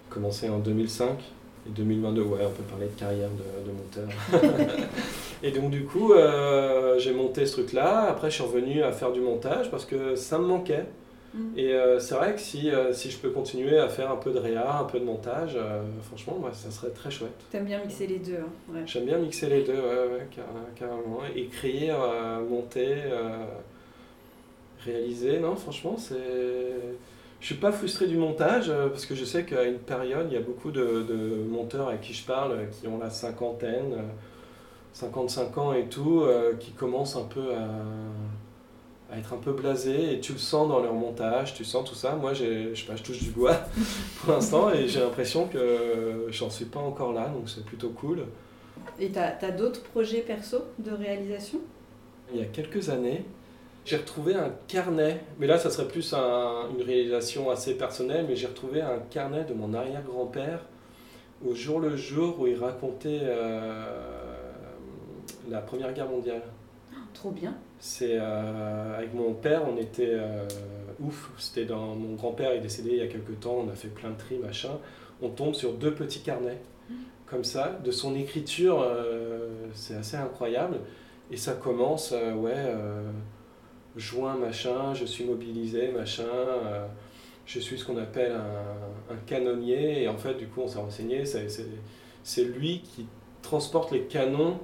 [0.10, 1.18] commencé en 2005
[1.68, 4.78] et 2022, ouais, on peut parler de carrière de, de monteur.
[5.44, 8.08] et donc, du coup, euh, j'ai monté ce truc-là.
[8.10, 10.86] Après, je suis revenu à faire du montage parce que ça me manquait.
[11.34, 11.54] Mhm.
[11.58, 14.32] Et euh, c'est vrai que si, euh, si je peux continuer à faire un peu
[14.32, 17.32] de réa, un peu de montage, euh, franchement, moi, ça serait très chouette.
[17.50, 18.36] T'aimes bien mixer les deux.
[18.36, 18.82] hein, ouais.
[18.86, 19.80] J'aime bien mixer les deux, ouais,
[20.14, 20.46] ouais, car-
[20.76, 21.22] carrément.
[21.36, 23.46] Écrire, euh, monter, euh,
[24.86, 26.18] réaliser, non, franchement, c'est.
[27.44, 30.34] Je suis pas frustré du montage euh, parce que je sais qu'à une période, il
[30.34, 33.92] y a beaucoup de, de monteurs avec qui je parle euh, qui ont la cinquantaine,
[33.92, 34.02] euh,
[34.94, 40.14] 55 ans et tout, euh, qui commencent un peu à, à être un peu blasés
[40.14, 42.16] et tu le sens dans leur montage, tu sens tout ça.
[42.16, 43.58] Moi, je sais pas, je touche du bois
[44.22, 48.24] pour l'instant et j'ai l'impression que j'en suis pas encore là, donc c'est plutôt cool.
[49.02, 51.60] Et t'as as, d'autres projets perso de réalisation?
[52.34, 53.26] Il y a quelques années,
[53.86, 58.36] j'ai retrouvé un carnet, mais là ça serait plus un- une réalisation assez personnelle, mais
[58.36, 60.60] j'ai retrouvé un carnet de mon arrière-grand-père
[61.46, 63.86] au jour le jour où il racontait euh,
[65.50, 66.42] la Première Guerre mondiale.
[67.14, 67.54] Trop bien.
[67.80, 70.48] C'est euh, avec mon père, on était euh,
[71.02, 71.32] ouf.
[71.38, 73.66] C'était dans mon grand-père est décédé il y a quelques temps.
[73.68, 74.80] On a fait plein de tri machin.
[75.22, 76.60] On tombe sur deux petits carnets
[77.28, 78.86] comme ça de son écriture.
[79.74, 80.80] c'est assez incroyable.
[81.32, 82.74] Et ça commence, ouais,
[83.96, 84.94] juin machin.
[84.94, 86.24] Je suis mobilisé machin.
[86.24, 86.86] euh,
[87.46, 90.04] je suis ce qu'on appelle un, un canonnier.
[90.04, 91.26] Et en fait, du coup, on s'est renseigné.
[91.26, 93.06] c'est- lui qui
[93.42, 94.60] transporte les canons.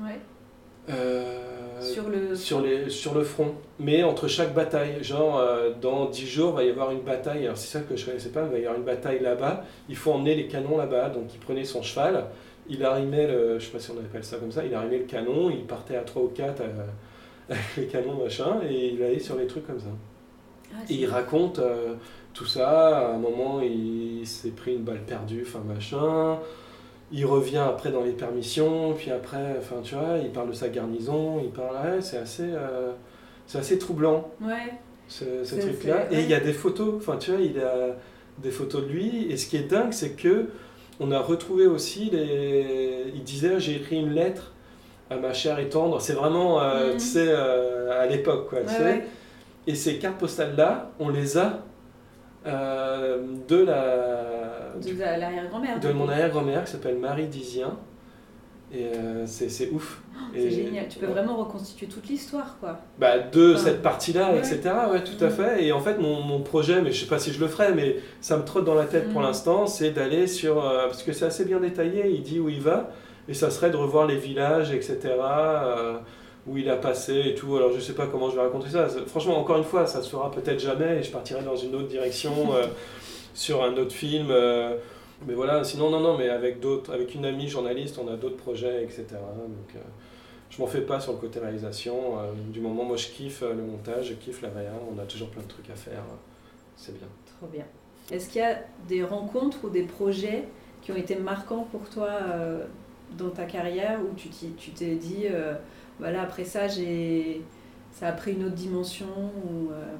[0.00, 0.18] Ouais.
[0.88, 5.02] euh, Sur le- sur, les, sur le front, mais entre chaque bataille.
[5.02, 7.44] Genre, euh, dans 10 jours, il va y avoir une bataille.
[7.44, 9.64] Alors, c'est ça que je ne connaissais pas, il va y avoir une bataille là-bas.
[9.88, 11.08] Il faut emmener les canons là-bas.
[11.10, 12.26] Donc, il prenait son cheval,
[12.68, 15.04] il arrimait, le, je sais pas si on appelle ça comme ça, il arrimait le
[15.04, 16.62] canon, il partait à 3 ou 4
[17.48, 19.86] avec les canons, machin, et il allait sur les trucs comme ça.
[20.74, 21.94] Ah, Et il raconte euh,
[22.32, 23.10] tout ça.
[23.10, 26.38] À un moment, il s'est pris une balle perdue, enfin machin.
[27.10, 30.70] Il revient après dans les permissions, puis après, enfin tu vois, il parle de sa
[30.70, 32.92] garnison, il parle, ouais, c'est assez, euh,
[33.46, 34.72] c'est assez troublant Ouais.
[35.08, 35.24] ce,
[35.60, 36.10] truc-là.
[36.10, 37.96] Et il y a des photos, enfin tu vois, il a
[38.38, 39.26] des photos de lui.
[39.30, 40.48] Et ce qui est dingue, c'est que
[41.00, 43.12] on a retrouvé aussi les.
[43.14, 44.51] Il disait, j'ai écrit une lettre
[45.16, 46.00] ma chère et tendre.
[46.00, 46.92] C'est vraiment, Mhm.
[46.94, 48.60] tu sais, euh, à l'époque, quoi.
[48.60, 49.06] Ouais, ouais.
[49.66, 51.60] Et ces cartes postales-là, on les a
[52.46, 55.78] euh, de la De la- l'arrière-grand-mère.
[55.78, 57.76] de mon arrière-grand-mère qui s'appelle Marie Dizien.
[58.74, 60.00] Et euh, c'est c'est ouf.
[60.32, 60.88] C'est Et- génial.
[60.88, 62.78] Tu peux vraiment reconstituer toute l'histoire, quoi.
[62.98, 64.38] bah, de Enfin, cette partie-là, ouais.
[64.38, 64.60] etc.
[64.90, 65.62] Ouais, tout à fait.
[65.64, 67.96] Et en fait, mon, mon projet, mais je sais pas si je le ferai, mais
[68.22, 69.24] ça me trotte dans la tête pour Mm.
[69.24, 70.64] l'instant, c'est d'aller sur.
[70.64, 72.90] euh, parce que c'est assez bien détaillé, il dit où il va.
[73.32, 75.96] Et ça serait de revoir les villages, etc., euh,
[76.46, 77.56] où il a passé et tout.
[77.56, 78.86] Alors je sais pas comment je vais raconter ça.
[79.06, 81.88] Franchement, encore une fois, ça se fera peut-être jamais et je partirai dans une autre
[81.88, 82.66] direction, euh,
[83.32, 84.26] sur un autre film.
[84.30, 84.76] euh,
[85.26, 88.36] mais voilà, sinon, non, non, mais avec d'autres, avec une amie journaliste, on a d'autres
[88.36, 89.06] projets, etc.
[89.12, 89.82] Donc,
[90.50, 92.18] je m'en fais pas sur le côté réalisation.
[92.52, 94.72] du moment, moi, je kiffe le montage, je kiffe la réa.
[94.94, 96.02] On a toujours plein de trucs à faire.
[96.76, 97.08] C'est bien.
[97.38, 97.64] Trop bien.
[98.10, 100.44] Est-ce qu'il y a des rencontres ou des projets
[100.82, 102.10] qui ont été marquants pour toi
[103.16, 104.28] dans ta carrière où tu
[104.72, 105.54] t'es dit, euh,
[105.98, 107.42] voilà, après ça, j'ai,
[107.92, 109.94] ça a pris une autre dimension ou, euh,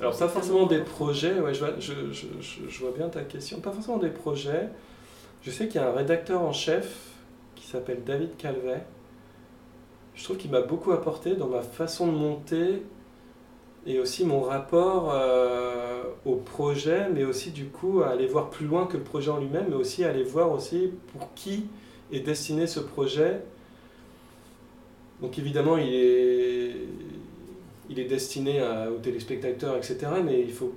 [0.00, 3.60] Alors, pas forcément des projets, ouais, je, vois, je, je- je vois bien ta question.
[3.60, 4.68] Pas forcément des projets.
[5.42, 7.10] Je sais qu'il y a un rédacteur en chef
[7.56, 8.84] qui s'appelle David Calvet.
[10.14, 12.82] Je trouve qu'il m'a beaucoup apporté dans ma façon de monter
[13.88, 18.66] et aussi mon rapport euh, au projet, mais aussi du coup à aller voir plus
[18.66, 21.66] loin que le projet en lui-même, mais aussi à aller voir aussi pour qui
[22.12, 23.40] est destiné ce projet.
[25.22, 26.76] Donc évidemment, il est,
[27.88, 28.60] il est destiné
[28.94, 29.96] aux téléspectateurs, etc.
[30.22, 30.74] Mais il faut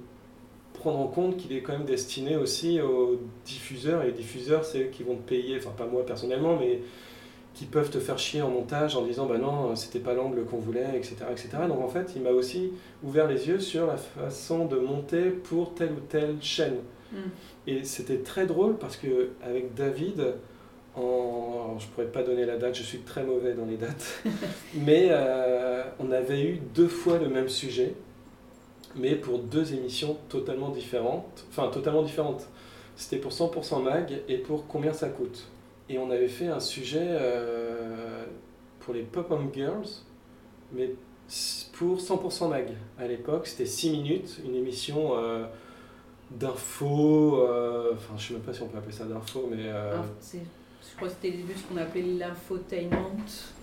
[0.73, 4.03] prendre en compte qu'il est quand même destiné aussi aux diffuseurs.
[4.03, 6.79] Et les diffuseurs, c'est eux qui vont payer, enfin pas moi personnellement, mais
[7.61, 10.57] qui peuvent te faire chier en montage en disant bah non, c'était pas l'angle qu'on
[10.57, 11.49] voulait, etc., etc.
[11.67, 12.71] Donc en fait, il m'a aussi
[13.03, 16.77] ouvert les yeux sur la façon de monter pour telle ou telle chaîne.
[17.11, 17.17] Mm.
[17.67, 20.33] Et c'était très drôle parce que avec David,
[20.95, 24.23] en, je pourrais pas donner la date, je suis très mauvais dans les dates,
[24.73, 27.93] mais euh, on avait eu deux fois le même sujet,
[28.95, 32.47] mais pour deux émissions totalement différentes, enfin totalement différentes.
[32.95, 35.47] C'était pour 100% mag et pour combien ça coûte?
[35.91, 38.23] Et on avait fait un sujet euh,
[38.79, 39.87] pour les Pop-Up Girls,
[40.71, 40.91] mais
[41.73, 42.69] pour 100% mag.
[42.97, 45.43] À l'époque, c'était 6 minutes, une émission euh,
[46.31, 49.63] d'info, euh, enfin je sais même pas si on peut appeler ça d'info, mais...
[49.63, 53.11] je crois que c'était le début de ce qu'on appelait l'infotainment.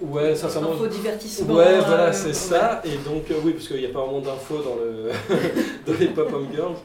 [0.02, 0.72] Ouais, sincèrement.
[0.72, 1.54] Infodivertissement.
[1.54, 2.32] Ouais, voilà, euh, c'est ouais.
[2.34, 2.82] ça.
[2.84, 5.10] Et donc, euh, oui, parce qu'il n'y a pas vraiment d'infos dans, le
[5.86, 6.76] dans les Pop-Up Girls.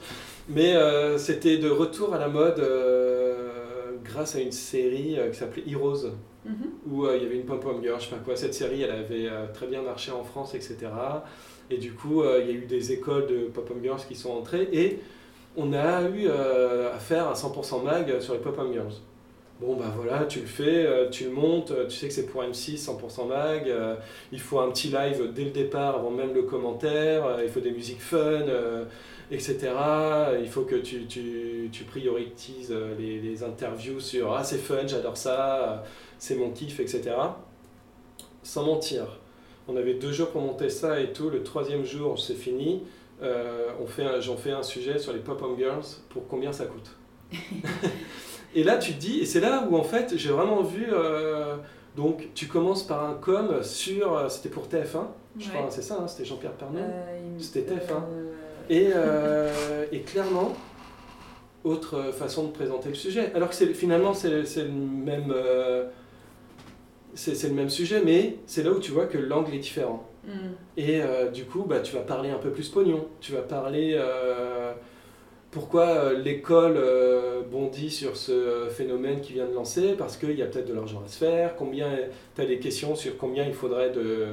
[0.48, 2.60] Mais euh, c'était de retour à la mode
[4.14, 6.12] grâce à une série euh, qui s'appelait Heroes,
[6.46, 6.54] Mhm.
[6.92, 8.36] où euh, il y avait une Pop-Up Girl, je sais pas quoi.
[8.36, 10.78] Cette série, elle avait euh, très bien marché en France, etc.
[11.70, 14.68] Et du coup, il y a eu des écoles de Pop-Up Girls qui sont entrées.
[14.74, 15.00] Et
[15.56, 18.92] on a eu euh, à faire un 100% mag sur les Pop-Up Girls.
[19.62, 22.78] Bon, bah voilà, tu le fais, tu le montes, tu sais que c'est pour M6,
[22.84, 23.96] 100% mag, euh,
[24.34, 27.62] il faut un petit live dès le départ, avant même le commentaire, euh, il faut
[27.62, 28.42] des musiques fun,
[29.32, 29.70] etc.
[30.42, 34.86] Il faut que tu, tu, tu prioritises euh, les, les interviews sur Ah, c'est fun,
[34.88, 35.84] j'adore ça,
[36.20, 37.12] c'est mon kiff, etc.
[38.44, 39.20] Sans mentir,
[39.68, 42.84] on avait deux jours pour monter ça et tout, le troisième jour, c'est fini,
[43.22, 46.66] euh, on fait un- j'en fais un sujet sur les pop-up girls pour combien ça
[46.66, 46.92] coûte.
[48.56, 50.86] Et là, tu te dis, et c'est là où en fait j'ai vraiment vu.
[50.92, 51.56] euh,
[51.96, 54.30] donc, tu commences par un com sur.
[54.30, 55.08] C'était pour TF1,
[55.40, 55.56] je Ouais.
[55.56, 56.52] crois, c'est ça, hein, c'était Jean-Pierre.
[56.76, 58.04] Euh, il- C'était TF1.
[58.70, 60.54] Euh, Et, euh, et clairement,
[61.64, 63.32] autre façon de présenter le sujet.
[63.36, 65.32] Alors que finalement, c'est le même.
[65.32, 65.86] euh,
[67.16, 70.10] c'est le même sujet, mais c'est là où tu vois que l'angle est différent.
[70.26, 70.32] mm.
[70.78, 73.08] Et euh, du coup, bah, tu vas parler un peu plus pognon.
[73.22, 74.00] Tu vas parler
[75.52, 76.80] pourquoi l'école
[77.52, 81.04] bondit sur ce phénomène qui vient de lancer, parce qu'il y a peut-être de l'argent
[81.06, 81.96] à se faire, combien
[82.36, 84.30] tu as des questions sur combien il faudrait de,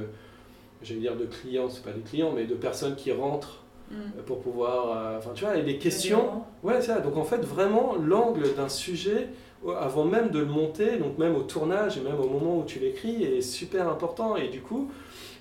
[0.81, 4.21] j'allais dire de clients, c'est pas des clients, mais de personnes qui rentrent Mm.
[4.25, 6.19] pour pouvoir, euh, enfin tu vois, et des questions.
[6.19, 6.47] Adhérents.
[6.63, 6.99] Ouais, c'est ça.
[6.99, 9.29] Donc en fait, vraiment, l'angle d'un sujet,
[9.65, 12.63] euh, avant même de le monter, donc même au tournage et même au moment où
[12.63, 14.35] tu l'écris, est super important.
[14.35, 14.89] Et du coup,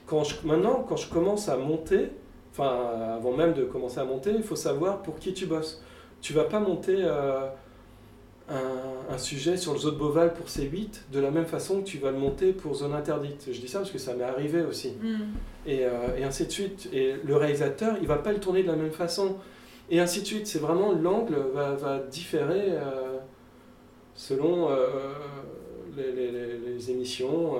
[0.06, 2.08] quand je, maintenant, quand je commence à monter,
[2.52, 5.82] enfin, avant même de commencer à monter, il faut savoir pour qui tu bosses.
[6.20, 7.46] Tu vas pas monter euh,
[8.50, 11.86] un, un sujet sur le zoo de Beauval pour C8 de la même façon que
[11.86, 13.48] tu vas le monter pour Zone Interdite.
[13.52, 15.16] Je dis ça parce que ça m'est arrivé aussi Mm.
[15.66, 16.88] et, euh, et ainsi de suite.
[16.92, 19.36] Et le réalisateur, il va pas le tourner de la même façon.
[19.90, 20.46] Et ainsi de suite.
[20.46, 23.18] C'est vraiment l'angle va, va différer euh,
[24.14, 24.86] selon euh,
[25.96, 27.54] les, les- les- les émissions.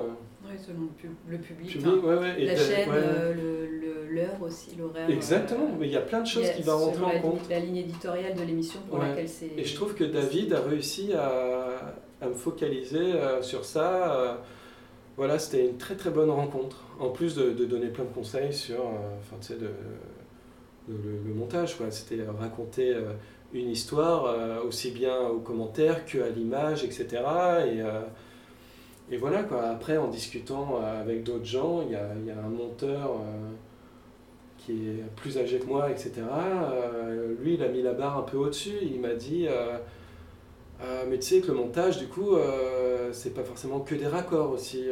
[0.51, 1.71] Ouais, selon le, pub- le public.
[1.71, 5.09] public, enfin, ouais, ouais, et la chaîne, euh, l'heure aussi, l'horaire.
[5.09, 7.49] Exactement, euh, mais il y a plein de choses qui vont rentrer en compte.
[7.49, 9.51] la ligne éditoriale de l'émission pour laquelle c'est.
[9.57, 14.37] Et je trouve que David a réussi à, à me focaliser euh, sur ça.
[15.17, 16.83] voilà, c'était une très très bonne rencontre.
[16.99, 21.27] En plus de, de donner plein de conseils sur enfin, tu sais, de, de- le,
[21.27, 21.75] le montage.
[21.91, 22.95] C'était raconter
[23.53, 27.07] une histoire aussi bien aux commentaires qu'à l'image, etc.
[27.67, 27.81] Et,
[29.11, 29.63] et voilà, quoi.
[29.63, 33.49] après en discutant euh, avec d'autres gens, il y a, y a un monteur euh,
[34.57, 36.13] qui est plus âgé que moi, etc.
[36.21, 38.77] Euh, lui, il a mis la barre un peu au-dessus.
[38.81, 39.47] Il m'a dit,
[41.09, 42.35] mais tu sais que le montage, du coup,
[43.11, 44.85] c'est pas forcément que des raccords aussi.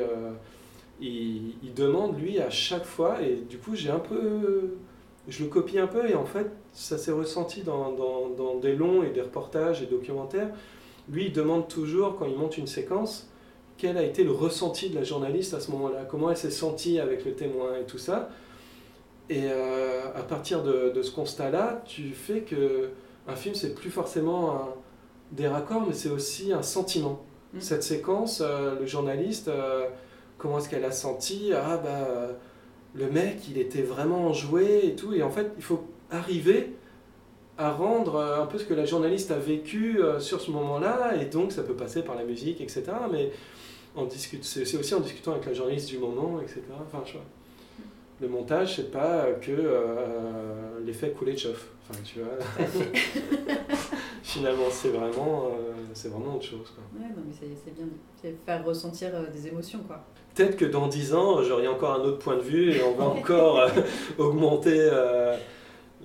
[1.02, 4.72] il, il demande lui à chaque fois et du coup j'ai un peu
[5.30, 8.76] je le copie un peu et en fait ça s'est ressenti dans, dans- dans des
[8.76, 10.50] longs et des reportages et documentaires
[11.10, 13.29] lui il demande toujours quand il monte une séquence
[13.80, 16.06] quel a été le ressenti de la journaliste à ce moment-là?
[16.10, 18.30] Comment elle s'est sentie avec le témoin et tout ça?
[19.30, 22.90] Et euh, à partir de, de ce constat-là tu fais que
[23.28, 24.70] un film c'est plus forcément un-
[25.32, 27.22] des raccords mais c'est aussi un sentiment.
[27.54, 27.62] Mm.
[27.62, 29.86] cette séquence euh, le journaliste euh,
[30.38, 31.52] comment est-ce qu'elle a senti?
[31.54, 32.08] Ah bah
[32.96, 35.14] le mec il était vraiment enjoué et tout.
[35.14, 36.74] Et en fait il faut arriver
[37.60, 41.16] à rendre euh, un peu ce que la journaliste a vécu euh, sur ce moment-là
[41.22, 43.32] et donc ça peut passer par la musique etc mais
[43.96, 47.26] on discute c'est aussi en discutant avec la journaliste du moment etc enfin tu vois
[48.22, 52.66] le montage c'est pas que euh, l'effet coulé de chauffe enfin tu vois
[54.24, 56.84] finalement c'est vraiment euh, c'est vraiment autre chose quoi.
[57.00, 57.86] Ouais, non, mais c'est c'est bien.
[58.22, 60.04] C'est faire ressentir euh, des émotions, quoi.
[60.36, 63.06] Peut-être que dans 10 ans, j'aurai encore un autre point de vue et on va
[63.20, 63.68] encore
[64.18, 64.90] augmenter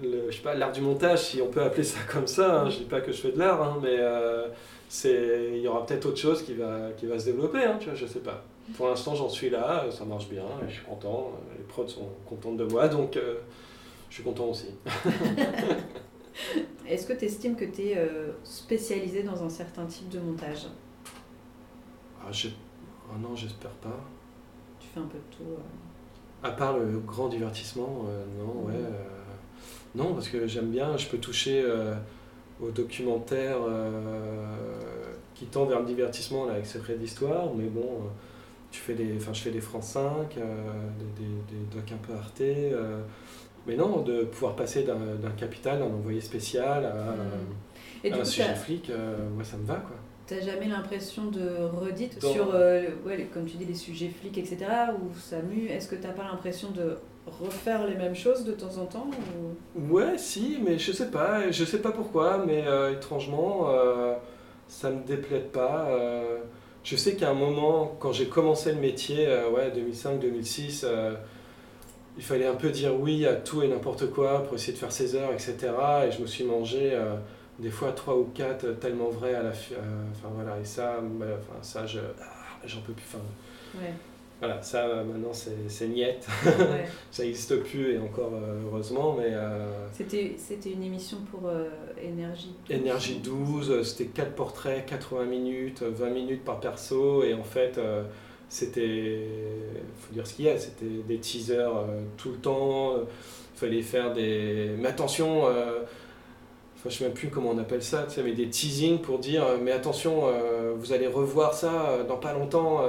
[0.03, 2.63] le- je sais pas, l'art du montage, si on peut appeler ça comme ça.
[2.63, 2.71] hein.
[2.71, 4.49] Je dis pas que je fais de l'art, hein, mais euh,
[4.89, 7.87] c'est- il y aura peut-être autre chose qui va, qui va se développer, hein, tu
[7.87, 8.43] vois, je sais pas.
[8.77, 12.09] Pour l'instant, j'en suis là, ça marche bien, je suis content, euh, les prods sont
[12.27, 13.37] contentes de moi, donc euh,
[14.09, 14.69] je suis content aussi.
[16.89, 18.09] Est-ce que tu estimes que tu es
[18.43, 20.67] spécialisé dans un certain type de montage?
[22.21, 22.55] Ah, j'ai-
[23.11, 24.01] ah non, j'espère pas.
[24.81, 25.51] Tu fais un peu de tout.
[26.43, 28.05] À part le grand divertissement,
[28.39, 28.75] non, ouais.
[29.95, 31.95] Non, parce que j'aime bien, je peux toucher euh,
[32.61, 34.47] au documentaire euh,
[35.35, 38.09] qui tend vers le divertissement là, avec Secret d'Histoire, mais bon, euh,
[38.71, 40.01] tu fais des, enfin, je fais des France 5,
[40.37, 40.45] euh,
[41.17, 41.31] des, des,
[41.61, 42.43] des docs un peu Arte.
[43.67, 47.15] mais non, de pouvoir passer d'un capital, d'un envoyé spécial à,
[48.03, 49.97] Et du coup, sujet t'as- flic, euh, moi ça me va quoi.
[50.27, 54.39] T'as jamais l'impression de redite Dans- sur, euh, ouais, comme tu dis, les sujets flics,
[54.39, 54.57] etc.
[54.99, 55.67] Ou ça mue?
[55.67, 56.97] Est-ce que t'as pas l'impression de
[57.27, 59.07] refaire les mêmes choses de temps en temps
[59.79, 59.95] ou...
[59.95, 64.15] Ouais, si, mais je sais pas, je sais pas pourquoi, mais euh, étrangement, euh,
[64.69, 65.87] ça me déplaît pas.
[65.89, 66.39] euh.
[66.85, 70.87] je sais qu'à un moment, quand j'ai commencé le métier, ouais, 2005-2006,
[72.17, 74.93] il fallait un peu dire oui à tout et n'importe quoi pour essayer de faire
[74.93, 75.57] ses heures, etc.
[76.07, 76.97] Et je me suis mangé
[77.59, 79.79] des fois trois ou quatre tellement vrai à la fi- euh,
[80.13, 82.25] Enfin voilà, et ça, bah, enfin, ça, je, ah,
[82.67, 83.05] j'en peux plus.
[83.09, 83.25] Enfin,
[83.81, 83.93] Ouais.
[84.47, 86.27] Voilà, ça euh, maintenant c'est c'est niette.
[86.47, 86.87] Ouais.
[87.11, 89.29] ça n'existe plus et encore euh, heureusement, mais.
[89.33, 91.69] euh, C'était c'était une émission pour euh,
[92.03, 92.55] Énergie.
[92.69, 97.45] Énergie 12, euh, c'était 4 portraits, 80 minutes, euh, 20 minutes par perso, et en
[97.45, 98.03] fait, euh,
[98.49, 99.27] c'était,
[99.99, 103.83] faut dire ce qu'il y a, c'était des teasers euh, tout le temps, il fallait
[103.83, 104.71] faire des...
[104.79, 105.81] Mais attention, euh,
[106.77, 109.19] enfin, je sais même plus comment on appelle ça, tu sais, mais des teasings pour
[109.19, 112.81] dire, mais attention, euh, vous allez revoir ça euh, dans pas longtemps.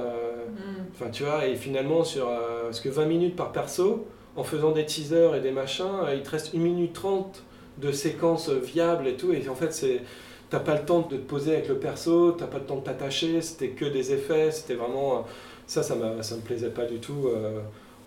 [0.95, 2.27] Enfin, tu vois, et finalement, sur.
[2.29, 6.13] euh, parce que 20 minutes par perso, en faisant des teasers et des machins, euh,
[6.15, 7.43] il te reste 1 minute 30
[7.77, 9.33] de séquences viables et tout.
[9.33, 10.01] Et en fait, c'est.
[10.49, 12.83] T'as pas le temps de te poser avec le perso, t'as pas le temps de
[12.83, 15.17] t'attacher, c'était que des effets, c'était vraiment.
[15.17, 15.21] euh,
[15.67, 17.27] Ça, ça, m'a- ça me plaisait pas du tout.
[17.27, 17.59] euh.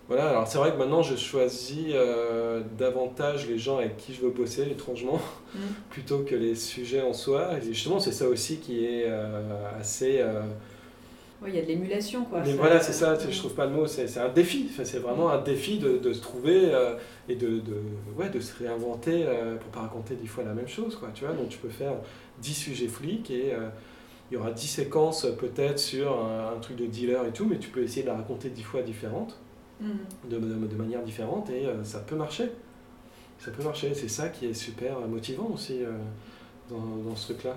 [0.07, 4.21] Voilà, alors c'est vrai que maintenant je choisis euh, davantage les gens avec qui je
[4.21, 5.19] veux bosser, étrangement,
[5.53, 5.57] Mm.
[5.91, 7.49] plutôt que les sujets en soi.
[7.61, 9.41] Et justement, c'est ça aussi qui est euh,
[9.79, 10.21] assez.
[11.41, 12.41] Ouais, il y a de l'émulation, quoi.
[12.45, 15.29] mais voilà, c'est ça, je trouve pas le mot, c'est un défi, Enfin, c'est vraiment
[15.29, 16.95] un défi de, de se trouver euh,
[17.29, 17.75] et de, de,
[18.17, 21.23] ouais, de se réinventer euh, pour pas raconter dix fois la même chose, quoi, tu
[21.23, 21.93] vois, donc tu peux faire
[22.41, 23.69] 10 sujets flics et euh,
[24.29, 27.57] il y aura 10 séquences peut-être sur un, un truc de dealer et tout, mais
[27.57, 29.39] tu peux essayer de la raconter 10 fois différente,
[29.81, 29.91] Mm.
[30.29, 32.51] de, de, de manière différente et euh, ça peut marcher.
[33.39, 35.79] Ça peut marcher, c'est ça qui est super motivant aussi
[36.69, 37.55] dans, dans ce truc-là.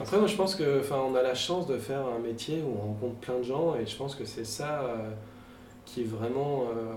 [0.00, 2.86] Après, moi, je pense que, on a la chance de faire un métier où on
[2.88, 5.10] rencontre plein de gens, et je pense que c'est ça euh,
[5.84, 6.94] qui est vraiment euh,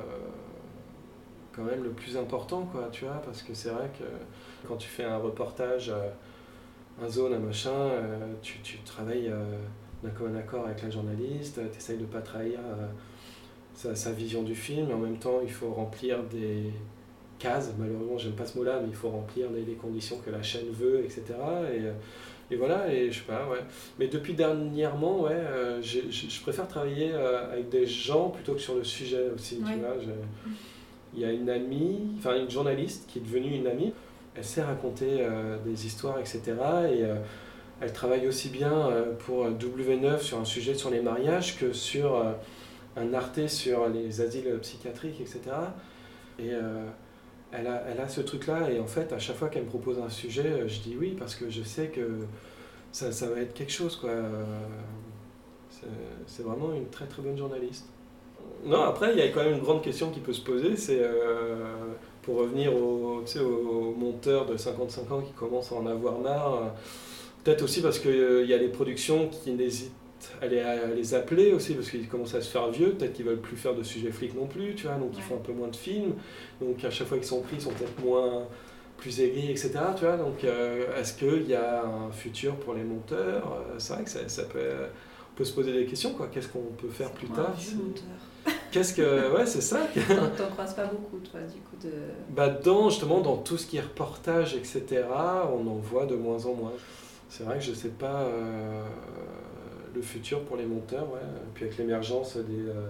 [1.51, 4.05] quand même le plus important, quoi, tu vois, parce que c'est vrai que
[4.67, 6.09] quand tu fais un reportage, euh,
[7.03, 7.89] un zone, un machin,
[8.41, 9.29] tu, tu travailles
[10.01, 12.59] d'un commun accord avec la journaliste, tu essayes de pas trahir
[13.73, 16.71] sa, sa vision du film, mais en même temps, il faut remplir des
[17.37, 20.71] cases, malheureusement, j'aime pas ce mot-là, mais il faut remplir les, conditions que la chaîne
[20.71, 21.23] veut, etc.
[21.73, 21.81] Et,
[22.55, 23.59] et voilà, et je sais pas, ouais.
[23.99, 28.75] Mais depuis dernièrement, ouais, euh, je préfère travailler euh, avec des gens plutôt que sur
[28.75, 29.73] le sujet aussi, Ouais.
[29.73, 29.95] tu vois.
[29.99, 30.51] j'ai-
[31.13, 33.93] Il y a une amie, enfin une journaliste qui est devenue une amie,
[34.35, 36.41] elle sait raconter euh, des histoires, etc.
[36.93, 37.03] Et
[37.81, 38.89] elle travaille aussi bien
[39.19, 42.21] pour W9 sur un sujet sur les mariages que sur
[42.97, 45.39] un Arte sur les asiles psychiatriques, etc.
[46.39, 46.51] Et
[47.51, 49.99] elle, a, elle a ce truc-là, et en fait, à chaque fois qu'elle me propose
[49.99, 52.19] un sujet, euh, je dis oui, parce que je sais que
[52.91, 54.09] ça, ça va être quelque chose, quoi.
[54.11, 54.43] Euh,
[56.27, 57.85] C'est- vraiment une très très bonne journaliste.
[58.65, 60.99] Non, après, il y a quand même une grande question qui peut se poser, c'est
[61.01, 61.65] euh,
[62.23, 66.17] pour revenir au, tu sais, au monteur de 55 ans qui commence à en avoir
[66.19, 66.67] marre, euh,
[67.43, 69.91] peut-être aussi parce qu'il y a les productions qui n'hésitent
[70.47, 73.41] les, à les appeler aussi, parce qu'ils commencent à se faire vieux, peut-être qu'ils veulent
[73.41, 75.67] plus faire de sujets flics non plus, tu vois, donc ils font un peu moins
[75.69, 76.13] de films,
[76.61, 78.47] donc à chaque fois qu'ils sont pris, ils sont peut-être moins
[78.97, 79.71] plus aigris, etc.
[79.97, 83.51] Tu vois, donc euh, est-ce qu'il y a un futur pour les monteurs?
[83.53, 84.59] Euh, C'est vrai que ça, ça peut,
[85.33, 86.27] on peut se poser des questions, quoi.
[86.31, 87.53] Qu'est-ce qu'on peut faire plus tard.
[88.71, 89.35] Qu'est-ce que.
[89.35, 89.81] Ouais, c'est ça.
[90.37, 91.91] T'en croises pas beaucoup, toi, du coup, de...
[92.29, 94.83] Bah, dans, justement, dans tout ce qui est reportage, etc.,
[95.51, 96.73] on en voit de moins en moins.
[97.29, 98.83] C'est vrai que je sais pas euh,
[99.95, 101.19] le futur pour les monteurs, ouais.
[101.53, 102.67] Puis avec l'émergence des.
[102.69, 102.89] euh,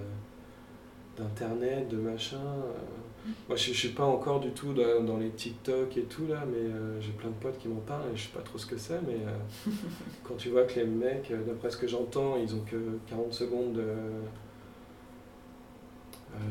[1.18, 2.36] d'internet, de machin.
[2.36, 6.28] euh, Moi, je, je suis pas encore du tout dans, dans les TikTok et tout
[6.28, 8.58] là, mais euh, j'ai plein de potes qui m'en parlent et je sais pas trop
[8.58, 9.72] ce que c'est, mais euh,
[10.26, 13.72] quand tu vois que les mecs, d'après ce que j'entends, ils ont que 40 secondes
[13.74, 13.80] de.
[13.82, 13.94] euh,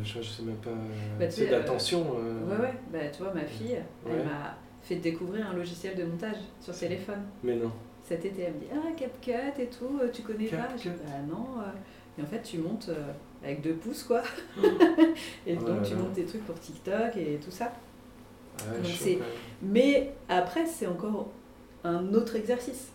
[0.02, 0.70] je, je sais même pas.
[1.18, 2.12] Bah, tu c'est sais, d'attention.
[2.12, 4.12] Ouais, ouais, bah, tu vois, ma fille, Ouais.
[4.12, 7.22] elle m'a fait découvrir un logiciel de montage sur téléphone.
[7.42, 7.70] Mais non.
[8.07, 10.88] Cet été, elle me dit Ah, CapCut et tout, euh, tu connais pas Je dis.
[10.88, 11.61] Bah non.
[11.61, 11.70] euh.
[12.18, 14.22] Et en fait, tu montes euh, avec deux pouces, quoi.
[15.46, 17.72] et donc, tu montes des trucs pour TikTok et tout ça.
[18.61, 19.05] Ouais, Donc, chaud.
[19.62, 21.28] Mais après, c'est encore
[21.82, 22.92] un autre exercice.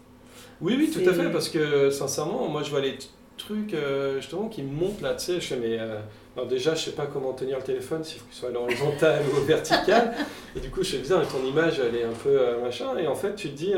[0.62, 2.98] Oui, oui, tout à fait, parce que sincèrement, moi je vois les
[3.38, 6.00] trucs euh, justement qui me montent là, tu sais, je fais, mais euh,
[6.36, 9.22] alors déjà, je sais pas comment tenir le téléphone, s'il faut qu'il soit à l'horizontale
[9.34, 10.14] ou au vertical,
[10.56, 13.08] et du coup, je fais bizarre, ton image, elle est un peu euh, machin, et
[13.08, 13.74] en fait, tu te dis,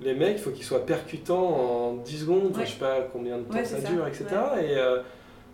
[0.00, 2.64] les mecs, il faut qu'ils soient percutants en 10 secondes, Ouais.
[2.66, 4.24] je sais pas combien de temps Ouais, ça dure, etc.
[4.56, 4.70] ouais.
[4.72, 4.98] Et euh,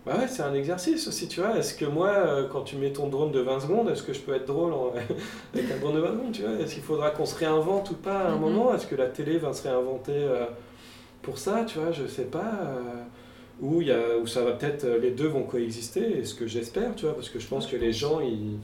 [0.05, 1.55] bah ouais, c'est un exercice aussi, tu vois.
[1.57, 4.19] Est-ce que moi, euh, quand tu mets ton drone de 20 secondes, est-ce que je
[4.19, 4.91] peux être drôle en-
[5.53, 6.53] avec un drone de 20 secondes, tu vois?
[6.59, 8.41] Est-ce qu'il faudra qu'on se réinvente ou pas à un Mhm.
[8.41, 8.73] moment?
[8.73, 10.45] Est-ce que la télé va se réinventer euh,
[11.21, 11.91] pour ça, tu vois?
[11.91, 12.39] Je sais pas.
[12.63, 13.03] euh,
[13.63, 16.95] il y a, ou ça va peut-être, les deux vont coexister, et ce que j'espère,
[16.95, 18.57] tu vois, parce que je pense que les gens, ils,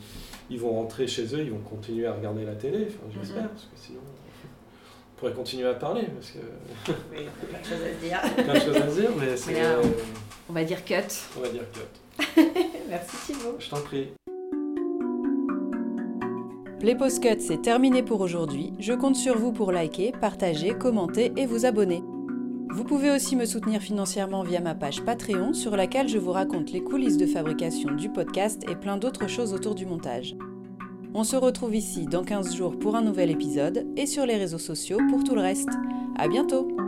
[0.50, 3.50] ils vont rentrer chez eux, ils vont continuer à regarder la télé, enfin, j'espère, Mhm.
[3.50, 4.17] parce que sinon, on
[5.18, 8.44] pourrait continuer à parler, parce que Oui, on a plein de choses à se dire.
[8.46, 9.62] plein de choses à se dire, mais c'est...
[9.64, 9.82] Euh,
[10.50, 10.94] On va dire cut.
[11.38, 12.42] on va dire cut.
[12.90, 13.56] Merci Thibaut.
[13.60, 14.08] Je t'en prie.
[16.82, 18.72] Les post-cuts, c'est terminé pour aujourd'hui.
[18.80, 22.04] Je compte sur vous pour liker, partager, commenter et vous abonner.
[22.70, 26.72] Vous pouvez aussi me soutenir financièrement via ma page Patreon sur laquelle je vous raconte
[26.72, 30.36] les coulisses de fabrication du podcast et plein d'autres choses autour du montage.
[31.14, 34.58] On se retrouve ici dans 15 jours pour un nouvel épisode et sur les réseaux
[34.58, 35.70] sociaux pour tout le reste.
[36.18, 36.87] À bientôt!